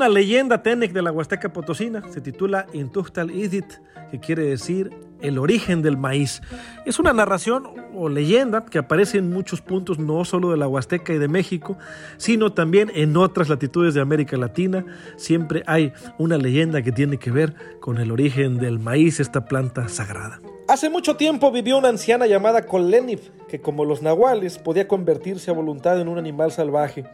Una 0.00 0.08
leyenda 0.08 0.62
Tenec 0.62 0.92
de 0.92 1.02
la 1.02 1.12
Huasteca 1.12 1.52
Potosina. 1.52 2.02
Se 2.08 2.22
titula 2.22 2.64
Intuchtal 2.72 3.30
Idit, 3.30 3.66
que 4.10 4.18
quiere 4.18 4.44
decir 4.44 4.90
el 5.20 5.36
origen 5.36 5.82
del 5.82 5.98
maíz. 5.98 6.40
Es 6.86 6.98
una 6.98 7.12
narración 7.12 7.64
o 7.94 8.08
leyenda 8.08 8.64
que 8.64 8.78
aparece 8.78 9.18
en 9.18 9.28
muchos 9.28 9.60
puntos, 9.60 9.98
no 9.98 10.24
solo 10.24 10.52
de 10.52 10.56
la 10.56 10.66
Huasteca 10.68 11.12
y 11.12 11.18
de 11.18 11.28
México, 11.28 11.76
sino 12.16 12.54
también 12.54 12.90
en 12.94 13.14
otras 13.14 13.50
latitudes 13.50 13.92
de 13.92 14.00
América 14.00 14.38
Latina. 14.38 14.86
Siempre 15.16 15.64
hay 15.66 15.92
una 16.16 16.38
leyenda 16.38 16.80
que 16.80 16.92
tiene 16.92 17.18
que 17.18 17.30
ver 17.30 17.54
con 17.80 17.98
el 17.98 18.10
origen 18.10 18.56
del 18.56 18.78
maíz, 18.78 19.20
esta 19.20 19.44
planta 19.44 19.86
sagrada. 19.88 20.40
Hace 20.66 20.88
mucho 20.88 21.16
tiempo 21.16 21.52
vivió 21.52 21.76
una 21.76 21.90
anciana 21.90 22.26
llamada 22.26 22.64
Kolenif, 22.64 23.28
que 23.50 23.60
como 23.60 23.84
los 23.84 24.00
nahuales 24.00 24.56
podía 24.56 24.88
convertirse 24.88 25.50
a 25.50 25.54
voluntad 25.54 26.00
en 26.00 26.08
un 26.08 26.16
animal 26.16 26.52
salvaje. 26.52 27.04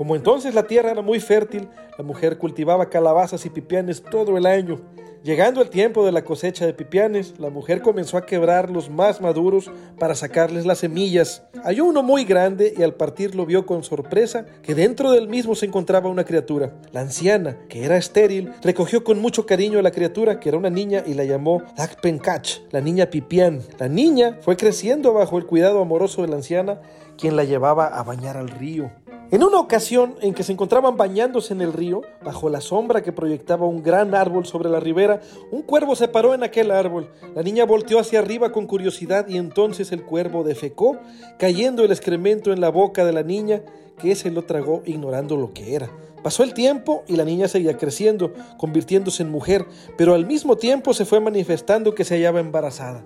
Como 0.00 0.16
entonces 0.16 0.54
la 0.54 0.62
tierra 0.62 0.92
era 0.92 1.02
muy 1.02 1.20
fértil, 1.20 1.68
la 1.98 2.02
mujer 2.02 2.38
cultivaba 2.38 2.88
calabazas 2.88 3.44
y 3.44 3.50
pipianes 3.50 4.02
todo 4.02 4.38
el 4.38 4.46
año. 4.46 4.80
Llegando 5.22 5.60
el 5.60 5.68
tiempo 5.68 6.06
de 6.06 6.10
la 6.10 6.24
cosecha 6.24 6.64
de 6.64 6.72
pipianes, 6.72 7.38
la 7.38 7.50
mujer 7.50 7.82
comenzó 7.82 8.16
a 8.16 8.24
quebrar 8.24 8.70
los 8.70 8.88
más 8.88 9.20
maduros 9.20 9.70
para 9.98 10.14
sacarles 10.14 10.64
las 10.64 10.78
semillas. 10.78 11.42
Halló 11.64 11.84
uno 11.84 12.02
muy 12.02 12.24
grande 12.24 12.72
y 12.74 12.82
al 12.82 12.94
partirlo 12.94 13.44
vio 13.44 13.66
con 13.66 13.84
sorpresa 13.84 14.46
que 14.62 14.74
dentro 14.74 15.12
del 15.12 15.28
mismo 15.28 15.54
se 15.54 15.66
encontraba 15.66 16.08
una 16.08 16.24
criatura. 16.24 16.72
La 16.92 17.02
anciana, 17.02 17.58
que 17.68 17.84
era 17.84 17.98
estéril, 17.98 18.52
recogió 18.62 19.04
con 19.04 19.20
mucho 19.20 19.44
cariño 19.44 19.80
a 19.80 19.82
la 19.82 19.90
criatura, 19.90 20.40
que 20.40 20.48
era 20.48 20.56
una 20.56 20.70
niña, 20.70 21.04
y 21.06 21.12
la 21.12 21.24
llamó 21.24 21.62
Dakpenkach, 21.76 22.60
la 22.70 22.80
niña 22.80 23.10
pipián. 23.10 23.60
La 23.78 23.88
niña 23.88 24.38
fue 24.40 24.56
creciendo 24.56 25.12
bajo 25.12 25.36
el 25.36 25.44
cuidado 25.44 25.82
amoroso 25.82 26.22
de 26.22 26.28
la 26.28 26.36
anciana, 26.36 26.80
quien 27.18 27.36
la 27.36 27.44
llevaba 27.44 27.88
a 27.88 28.02
bañar 28.02 28.38
al 28.38 28.48
río. 28.48 28.90
En 29.32 29.44
una 29.44 29.60
ocasión 29.60 30.16
en 30.22 30.34
que 30.34 30.42
se 30.42 30.50
encontraban 30.50 30.96
bañándose 30.96 31.54
en 31.54 31.60
el 31.60 31.72
río, 31.72 32.02
bajo 32.24 32.50
la 32.50 32.60
sombra 32.60 33.00
que 33.00 33.12
proyectaba 33.12 33.64
un 33.64 33.80
gran 33.80 34.12
árbol 34.12 34.44
sobre 34.44 34.68
la 34.68 34.80
ribera, 34.80 35.20
un 35.52 35.62
cuervo 35.62 35.94
se 35.94 36.08
paró 36.08 36.34
en 36.34 36.42
aquel 36.42 36.72
árbol. 36.72 37.08
La 37.36 37.44
niña 37.44 37.64
volteó 37.64 38.00
hacia 38.00 38.18
arriba 38.18 38.50
con 38.50 38.66
curiosidad 38.66 39.28
y 39.28 39.36
entonces 39.36 39.92
el 39.92 40.02
cuervo 40.02 40.42
defecó, 40.42 40.98
cayendo 41.38 41.84
el 41.84 41.92
excremento 41.92 42.52
en 42.52 42.60
la 42.60 42.70
boca 42.70 43.04
de 43.04 43.12
la 43.12 43.22
niña, 43.22 43.62
que 44.02 44.16
se 44.16 44.32
lo 44.32 44.42
tragó 44.42 44.82
ignorando 44.84 45.36
lo 45.36 45.52
que 45.52 45.76
era. 45.76 45.88
Pasó 46.24 46.42
el 46.42 46.52
tiempo 46.52 47.04
y 47.06 47.14
la 47.14 47.24
niña 47.24 47.46
seguía 47.46 47.78
creciendo, 47.78 48.32
convirtiéndose 48.58 49.22
en 49.22 49.30
mujer, 49.30 49.64
pero 49.96 50.14
al 50.14 50.26
mismo 50.26 50.56
tiempo 50.56 50.92
se 50.92 51.04
fue 51.04 51.20
manifestando 51.20 51.94
que 51.94 52.04
se 52.04 52.16
hallaba 52.16 52.40
embarazada, 52.40 53.04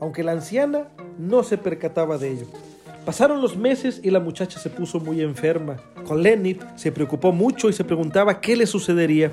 aunque 0.00 0.24
la 0.24 0.32
anciana 0.32 0.88
no 1.16 1.44
se 1.44 1.58
percataba 1.58 2.18
de 2.18 2.32
ello. 2.32 2.46
Pasaron 3.04 3.40
los 3.40 3.56
meses 3.56 4.00
y 4.02 4.10
la 4.10 4.20
muchacha 4.20 4.60
se 4.60 4.68
puso 4.68 5.00
muy 5.00 5.22
enferma. 5.22 5.76
Con 6.06 6.22
Lenny 6.22 6.58
se 6.76 6.92
preocupó 6.92 7.32
mucho 7.32 7.68
y 7.68 7.72
se 7.72 7.84
preguntaba 7.84 8.40
qué 8.40 8.56
le 8.56 8.66
sucedería. 8.66 9.32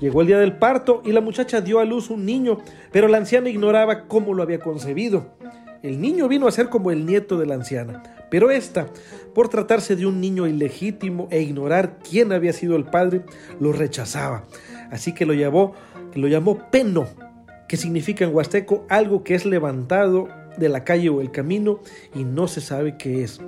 Llegó 0.00 0.20
el 0.20 0.28
día 0.28 0.38
del 0.38 0.56
parto 0.56 1.02
y 1.04 1.12
la 1.12 1.20
muchacha 1.20 1.60
dio 1.60 1.80
a 1.80 1.84
luz 1.84 2.08
un 2.08 2.24
niño, 2.24 2.58
pero 2.92 3.08
la 3.08 3.18
anciana 3.18 3.48
ignoraba 3.48 4.06
cómo 4.06 4.32
lo 4.32 4.42
había 4.42 4.60
concebido. 4.60 5.34
El 5.82 6.00
niño 6.00 6.28
vino 6.28 6.46
a 6.46 6.52
ser 6.52 6.68
como 6.68 6.90
el 6.90 7.04
nieto 7.04 7.38
de 7.38 7.46
la 7.46 7.54
anciana, 7.54 8.02
pero 8.30 8.50
esta, 8.50 8.86
por 9.34 9.48
tratarse 9.48 9.96
de 9.96 10.06
un 10.06 10.20
niño 10.20 10.46
ilegítimo 10.46 11.26
e 11.30 11.40
ignorar 11.40 11.98
quién 12.08 12.32
había 12.32 12.52
sido 12.52 12.76
el 12.76 12.84
padre, 12.84 13.24
lo 13.58 13.72
rechazaba. 13.72 14.44
Así 14.90 15.14
que 15.14 15.26
lo 15.26 15.32
llamó, 15.32 15.72
lo 16.14 16.28
llamó 16.28 16.70
Peno, 16.70 17.06
que 17.66 17.76
significa 17.76 18.24
en 18.24 18.34
huasteco 18.34 18.84
algo 18.88 19.24
que 19.24 19.34
es 19.34 19.46
levantado 19.46 20.28
de 20.56 20.68
la 20.68 20.84
calle 20.84 21.08
o 21.08 21.20
el 21.20 21.30
camino 21.30 21.80
y 22.14 22.24
no 22.24 22.48
se 22.48 22.60
sabe 22.60 22.96
qué 22.96 23.22
es. 23.22 23.40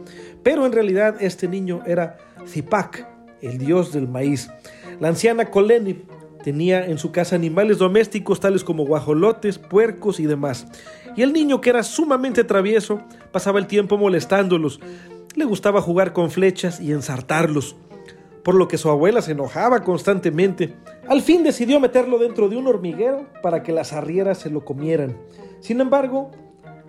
Pero 0.42 0.66
en 0.66 0.72
realidad 0.72 1.16
este 1.20 1.48
niño 1.48 1.80
era 1.86 2.18
Zipac, 2.46 3.07
el 3.40 3.59
dios 3.59 3.92
del 3.92 4.09
maíz. 4.09 4.50
La 5.00 5.09
anciana 5.09 5.50
Koleni 5.50 6.05
tenía 6.42 6.84
en 6.84 6.98
su 6.98 7.12
casa 7.12 7.36
animales 7.36 7.78
domésticos 7.78 8.40
tales 8.40 8.64
como 8.64 8.84
guajolotes, 8.84 9.59
puercos 9.59 10.20
y 10.20 10.26
demás. 10.26 10.66
Y 11.16 11.22
el 11.22 11.32
niño, 11.32 11.61
que 11.61 11.70
era 11.70 11.82
sumamente 11.82 12.44
travieso, 12.44 13.00
pasaba 13.30 13.59
el 13.59 13.66
tiempo 13.66 13.96
molestándolos. 13.96 14.80
Le 15.34 15.44
gustaba 15.44 15.80
jugar 15.80 16.12
con 16.12 16.30
flechas 16.30 16.80
y 16.80 16.92
ensartarlos, 16.92 17.76
por 18.42 18.55
lo 18.55 18.68
que 18.68 18.78
su 18.78 18.90
abuela 18.90 19.22
se 19.22 19.32
enojaba 19.32 19.82
constantemente. 19.82 20.74
Al 21.09 21.22
fin 21.22 21.42
decidió 21.42 21.80
meterlo 21.80 22.18
dentro 22.18 22.48
de 22.48 22.57
un 22.57 22.66
hormiguero 22.66 23.26
para 23.42 23.62
que 23.62 23.72
las 23.72 23.92
arrieras 23.92 24.38
se 24.38 24.50
lo 24.50 24.64
comieran. 24.64 25.16
Sin 25.61 25.80
embargo, 25.80 26.30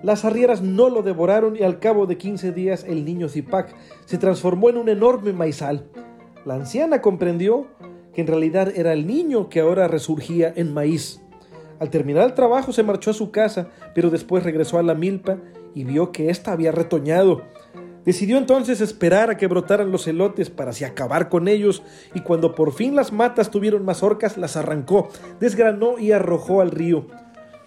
las 0.03 0.25
arrieras 0.25 0.61
no 0.61 0.89
lo 0.89 1.01
devoraron 1.01 1.55
y 1.55 1.63
al 1.63 1.79
cabo 1.79 2.05
de 2.05 2.17
15 2.17 2.51
días 2.51 2.85
el 2.87 3.05
niño 3.05 3.29
Zipac 3.29 3.73
se 4.05 4.17
transformó 4.17 4.69
en 4.69 4.77
un 4.77 4.89
enorme 4.89 5.31
maizal. 5.31 5.87
La 6.45 6.55
anciana 6.55 7.01
comprendió 7.01 7.67
que 8.13 8.21
en 8.21 8.27
realidad 8.27 8.73
era 8.75 8.91
el 8.91 9.07
niño 9.07 9.47
que 9.47 9.61
ahora 9.61 9.87
resurgía 9.87 10.51
en 10.55 10.73
maíz. 10.73 11.21
Al 11.79 11.89
terminar 11.89 12.25
el 12.25 12.33
trabajo 12.33 12.73
se 12.73 12.83
marchó 12.83 13.11
a 13.11 13.13
su 13.13 13.31
casa, 13.31 13.69
pero 13.95 14.09
después 14.09 14.43
regresó 14.43 14.77
a 14.77 14.83
la 14.83 14.93
milpa 14.93 15.37
y 15.73 15.85
vio 15.85 16.11
que 16.11 16.29
ésta 16.29 16.51
había 16.51 16.73
retoñado. 16.73 17.41
Decidió 18.03 18.37
entonces 18.37 18.81
esperar 18.81 19.29
a 19.29 19.37
que 19.37 19.47
brotaran 19.47 19.91
los 19.91 20.05
elotes 20.07 20.49
para 20.49 20.71
así 20.71 20.83
acabar 20.83 21.29
con 21.29 21.47
ellos, 21.47 21.81
y 22.13 22.19
cuando 22.19 22.53
por 22.53 22.73
fin 22.73 22.95
las 22.95 23.13
matas 23.13 23.49
tuvieron 23.49 23.85
mazorcas, 23.85 24.37
las 24.37 24.57
arrancó, 24.57 25.07
desgranó 25.39 25.97
y 25.97 26.11
arrojó 26.11 26.59
al 26.59 26.71
río. 26.71 27.07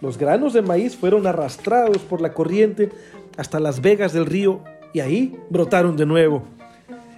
Los 0.01 0.19
granos 0.19 0.53
de 0.53 0.63
maíz 0.63 0.95
fueron 0.95 1.27
arrastrados 1.27 1.99
por 1.99 2.21
la 2.21 2.35
corriente 2.35 2.91
hasta 3.37 3.61
las 3.61 3.81
vegas 3.81 4.13
del 4.13 4.27
río 4.27 4.61
y 4.93 5.01
ahí 5.01 5.37
brotaron 5.49 5.97
de 5.97 6.05
nuevo. 6.05 6.43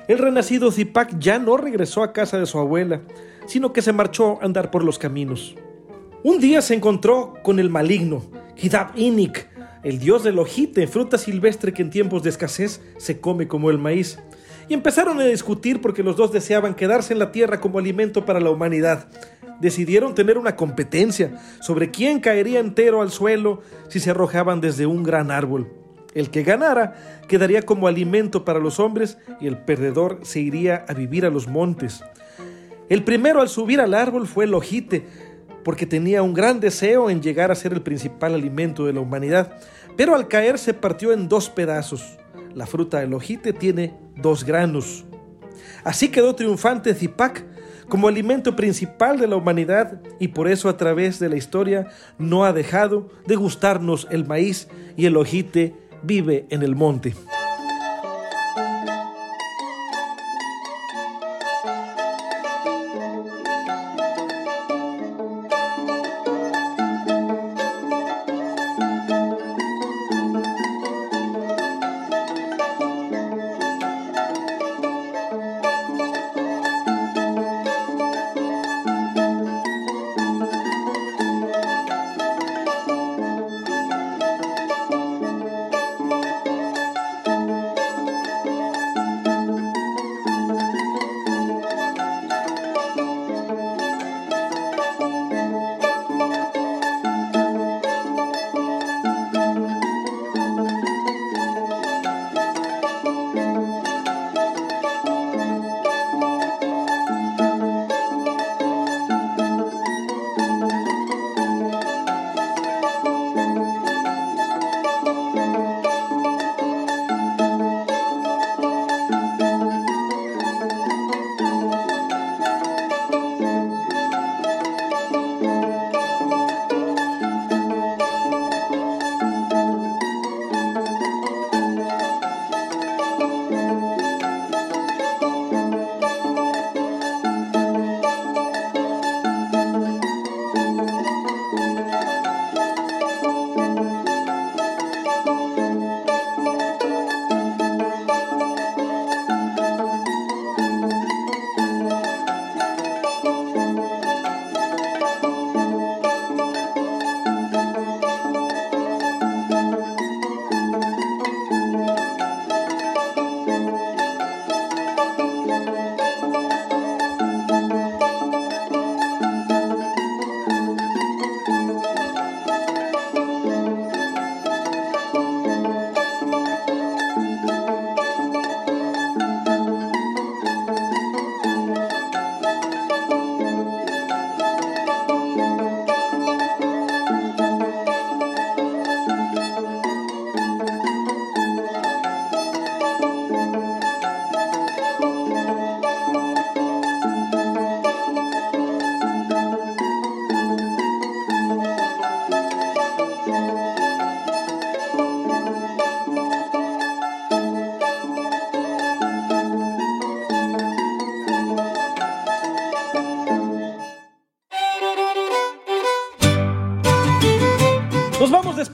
El 0.07 0.19
renacido 0.19 0.71
Zipac 0.71 1.19
ya 1.19 1.39
no 1.39 1.57
regresó 1.57 2.03
a 2.03 2.13
casa 2.13 2.39
de 2.39 2.47
su 2.47 2.59
abuela, 2.59 3.03
sino 3.47 3.73
que 3.73 3.83
se 3.83 3.93
marchó 3.93 4.39
a 4.41 4.45
andar 4.45 4.71
por 4.71 4.85
los 4.85 4.99
caminos. 4.99 5.57
Un 6.23 6.41
día 6.41 6.63
se 6.63 6.75
encontró 6.75 7.35
con 7.43 7.59
el 7.59 7.69
maligno, 7.69 8.23
Hidab 8.57 8.97
Inik, 8.97 9.49
el 9.83 9.99
dios 9.99 10.23
del 10.23 10.39
ojite, 10.39 10.87
fruta 10.87 11.19
silvestre 11.19 11.73
que 11.73 11.83
en 11.83 11.91
tiempos 11.91 12.23
de 12.23 12.31
escasez 12.31 12.81
se 12.97 13.21
come 13.21 13.49
como 13.49 13.71
el 13.71 13.79
maíz. 13.79 14.19
Y 14.69 14.75
empezaron 14.75 15.21
a 15.21 15.25
discutir 15.25 15.81
porque 15.81 16.03
los 16.03 16.17
dos 16.17 16.33
deseaban 16.33 16.75
quedarse 16.75 17.13
en 17.13 17.19
la 17.19 17.33
tierra 17.33 17.61
como 17.61 17.79
alimento 17.79 18.25
para 18.25 18.41
la 18.41 18.51
humanidad 18.51 19.09
decidieron 19.61 20.15
tener 20.15 20.39
una 20.39 20.57
competencia 20.57 21.41
sobre 21.61 21.91
quién 21.91 22.21
caería 22.21 22.61
entero 22.61 23.03
al 23.03 23.11
suelo 23.11 23.63
si 23.89 24.01
se 24.01 24.11
arrojaban 24.11 24.61
desde 24.61 24.87
un 24.87 25.03
gran 25.03 25.31
árbol. 25.31 25.69
El 26.15 26.31
que 26.31 26.43
ganara 26.43 27.23
quedaría 27.29 27.63
como 27.63 27.87
alimento 27.87 28.45
para 28.45 28.59
los 28.59 28.81
hombres 28.81 29.19
y 29.41 29.47
el 29.47 29.59
perdedor 29.59 30.21
se 30.23 30.41
iría 30.41 30.85
a 30.89 30.95
vivir 30.95 31.27
a 31.27 31.31
los 31.31 31.49
montes. 31.49 32.03
El 32.89 33.05
primero 33.05 33.41
al 33.41 33.49
subir 33.49 33.81
al 33.81 33.95
árbol 33.95 34.27
fue 34.27 34.45
el 34.45 34.55
ojite, 34.55 35.07
porque 35.63 35.85
tenía 35.85 36.23
un 36.23 36.33
gran 36.33 36.61
deseo 36.61 37.11
en 37.11 37.21
llegar 37.21 37.51
a 37.51 37.55
ser 37.55 37.75
el 37.75 37.83
principal 37.83 38.35
alimento 38.35 38.87
de 38.87 38.95
la 38.95 39.01
humanidad, 39.01 39.59
pero 39.97 40.15
al 40.15 40.29
caer 40.29 40.59
se 40.59 40.73
partió 40.73 41.13
en 41.13 41.29
dos 41.29 41.51
pedazos. 41.51 42.19
La 42.55 42.67
fruta 42.67 43.01
del 43.01 43.13
ojite 43.13 43.53
tiene 43.53 43.95
dos 44.17 44.45
granos. 44.45 45.05
Así 45.85 46.09
quedó 46.09 46.35
triunfante 46.35 46.95
Zipac, 46.95 47.45
como 47.89 48.09
alimento 48.09 48.55
principal 48.55 49.19
de 49.19 49.27
la 49.27 49.37
humanidad 49.37 50.01
y 50.21 50.29
por 50.29 50.49
eso 50.49 50.69
a 50.69 50.77
través 50.77 51.19
de 51.19 51.29
la 51.29 51.37
historia 51.37 51.89
no 52.19 52.45
ha 52.45 52.53
dejado 52.53 53.09
de 53.27 53.37
gustarnos 53.37 54.07
el 54.11 54.27
maíz 54.27 54.69
y 54.97 55.07
el 55.07 55.17
ojite 55.17 55.75
vive 56.03 56.47
en 56.51 56.63
el 56.63 56.77
monte. 56.77 57.15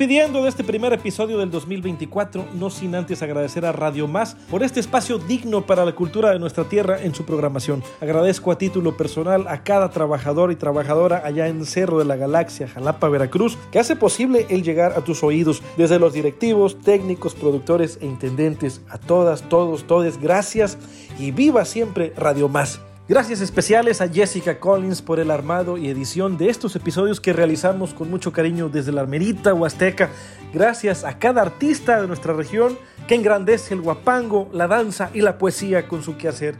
Despidiendo 0.04 0.42
de 0.42 0.50
este 0.50 0.64
primer 0.64 0.92
episodio 0.92 1.38
del 1.38 1.50
2024, 1.50 2.44
no 2.60 2.68
sin 2.68 2.94
antes 2.94 3.22
agradecer 3.22 3.64
a 3.64 3.72
Radio 3.72 4.06
Más 4.06 4.34
por 4.50 4.62
este 4.62 4.78
espacio 4.78 5.16
digno 5.16 5.64
para 5.64 5.86
la 5.86 5.94
cultura 5.94 6.30
de 6.30 6.38
nuestra 6.38 6.64
tierra 6.64 7.00
en 7.00 7.14
su 7.14 7.24
programación. 7.24 7.82
Agradezco 8.02 8.52
a 8.52 8.58
título 8.58 8.98
personal 8.98 9.48
a 9.48 9.64
cada 9.64 9.88
trabajador 9.88 10.52
y 10.52 10.56
trabajadora 10.56 11.22
allá 11.24 11.48
en 11.48 11.64
Cerro 11.64 11.98
de 11.98 12.04
la 12.04 12.16
Galaxia, 12.16 12.68
Jalapa, 12.68 13.08
Veracruz, 13.08 13.56
que 13.72 13.78
hace 13.78 13.96
posible 13.96 14.44
el 14.50 14.62
llegar 14.62 14.92
a 14.92 15.00
tus 15.00 15.22
oídos, 15.22 15.62
desde 15.78 15.98
los 15.98 16.12
directivos, 16.12 16.78
técnicos, 16.82 17.34
productores 17.34 17.96
e 18.02 18.04
intendentes. 18.04 18.82
A 18.90 18.98
todas, 18.98 19.48
todos, 19.48 19.84
todes, 19.84 20.20
gracias 20.20 20.76
y 21.18 21.30
viva 21.30 21.64
siempre 21.64 22.12
Radio 22.14 22.50
Más. 22.50 22.78
Gracias 23.06 23.42
especiales 23.42 24.00
a 24.00 24.08
Jessica 24.08 24.58
Collins 24.58 25.02
por 25.02 25.20
el 25.20 25.30
armado 25.30 25.76
y 25.76 25.90
edición 25.90 26.38
de 26.38 26.48
estos 26.48 26.74
episodios 26.74 27.20
que 27.20 27.34
realizamos 27.34 27.92
con 27.92 28.08
mucho 28.08 28.32
cariño 28.32 28.70
desde 28.70 28.92
la 28.92 29.02
Armerita 29.02 29.52
Huasteca. 29.52 30.08
Gracias 30.54 31.04
a 31.04 31.18
cada 31.18 31.42
artista 31.42 32.00
de 32.00 32.06
nuestra 32.06 32.32
región 32.32 32.78
que 33.06 33.14
engrandece 33.14 33.74
el 33.74 33.82
guapango, 33.82 34.48
la 34.54 34.68
danza 34.68 35.10
y 35.12 35.20
la 35.20 35.36
poesía 35.36 35.86
con 35.86 36.02
su 36.02 36.16
quehacer. 36.16 36.54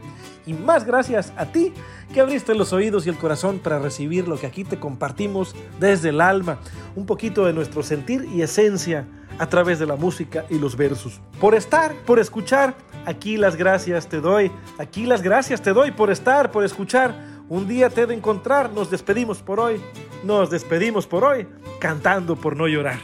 Y 0.45 0.53
más 0.53 0.85
gracias 0.85 1.33
a 1.35 1.47
ti 1.47 1.73
que 2.13 2.21
abriste 2.21 2.53
los 2.53 2.73
oídos 2.73 3.07
y 3.07 3.09
el 3.09 3.17
corazón 3.17 3.57
para 3.57 3.79
recibir 3.79 4.27
lo 4.27 4.37
que 4.37 4.45
aquí 4.45 4.63
te 4.63 4.77
compartimos 4.77 5.55
desde 5.79 6.09
el 6.09 6.21
alma, 6.21 6.59
un 6.95 7.07
poquito 7.07 7.43
de 7.45 7.53
nuestro 7.53 7.81
sentir 7.81 8.29
y 8.31 8.43
esencia 8.43 9.07
a 9.39 9.49
través 9.49 9.79
de 9.79 9.87
la 9.87 9.95
música 9.95 10.45
y 10.51 10.59
los 10.59 10.77
versos. 10.77 11.19
Por 11.41 11.55
estar, 11.55 11.95
por 12.05 12.19
escuchar, 12.19 12.75
aquí 13.05 13.37
las 13.37 13.55
gracias 13.55 14.07
te 14.07 14.19
doy, 14.19 14.51
aquí 14.77 15.05
las 15.05 15.21
gracias 15.21 15.61
te 15.61 15.73
doy 15.73 15.91
por 15.91 16.11
estar, 16.11 16.51
por 16.51 16.63
escuchar. 16.63 17.35
Un 17.47 17.67
día 17.67 17.89
te 17.89 18.01
he 18.01 18.05
de 18.07 18.15
encontrar, 18.15 18.71
nos 18.71 18.89
despedimos 18.89 19.41
por 19.41 19.59
hoy, 19.59 19.79
nos 20.23 20.49
despedimos 20.49 21.05
por 21.05 21.23
hoy, 21.23 21.47
cantando 21.79 22.35
por 22.35 22.57
no 22.57 22.67
llorar. 22.67 22.99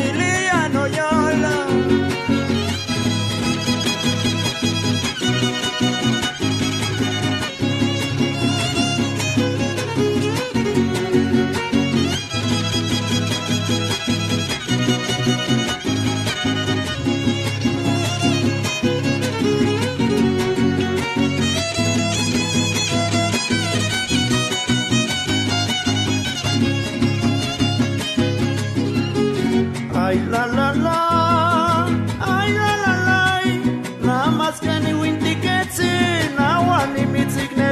It 0.00 0.14
is 0.14 0.27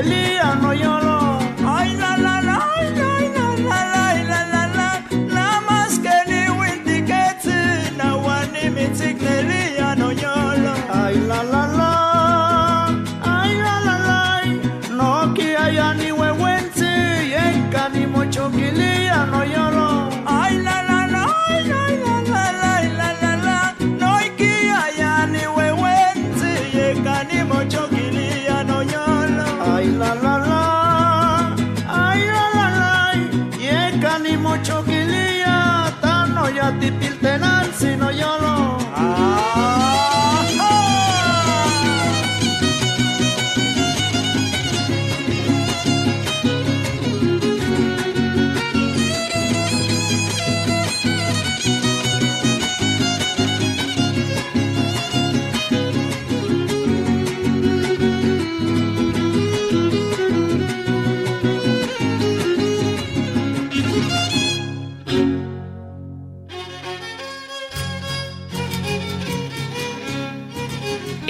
mitsignelia 0.07 1.01
no 1.01 1.06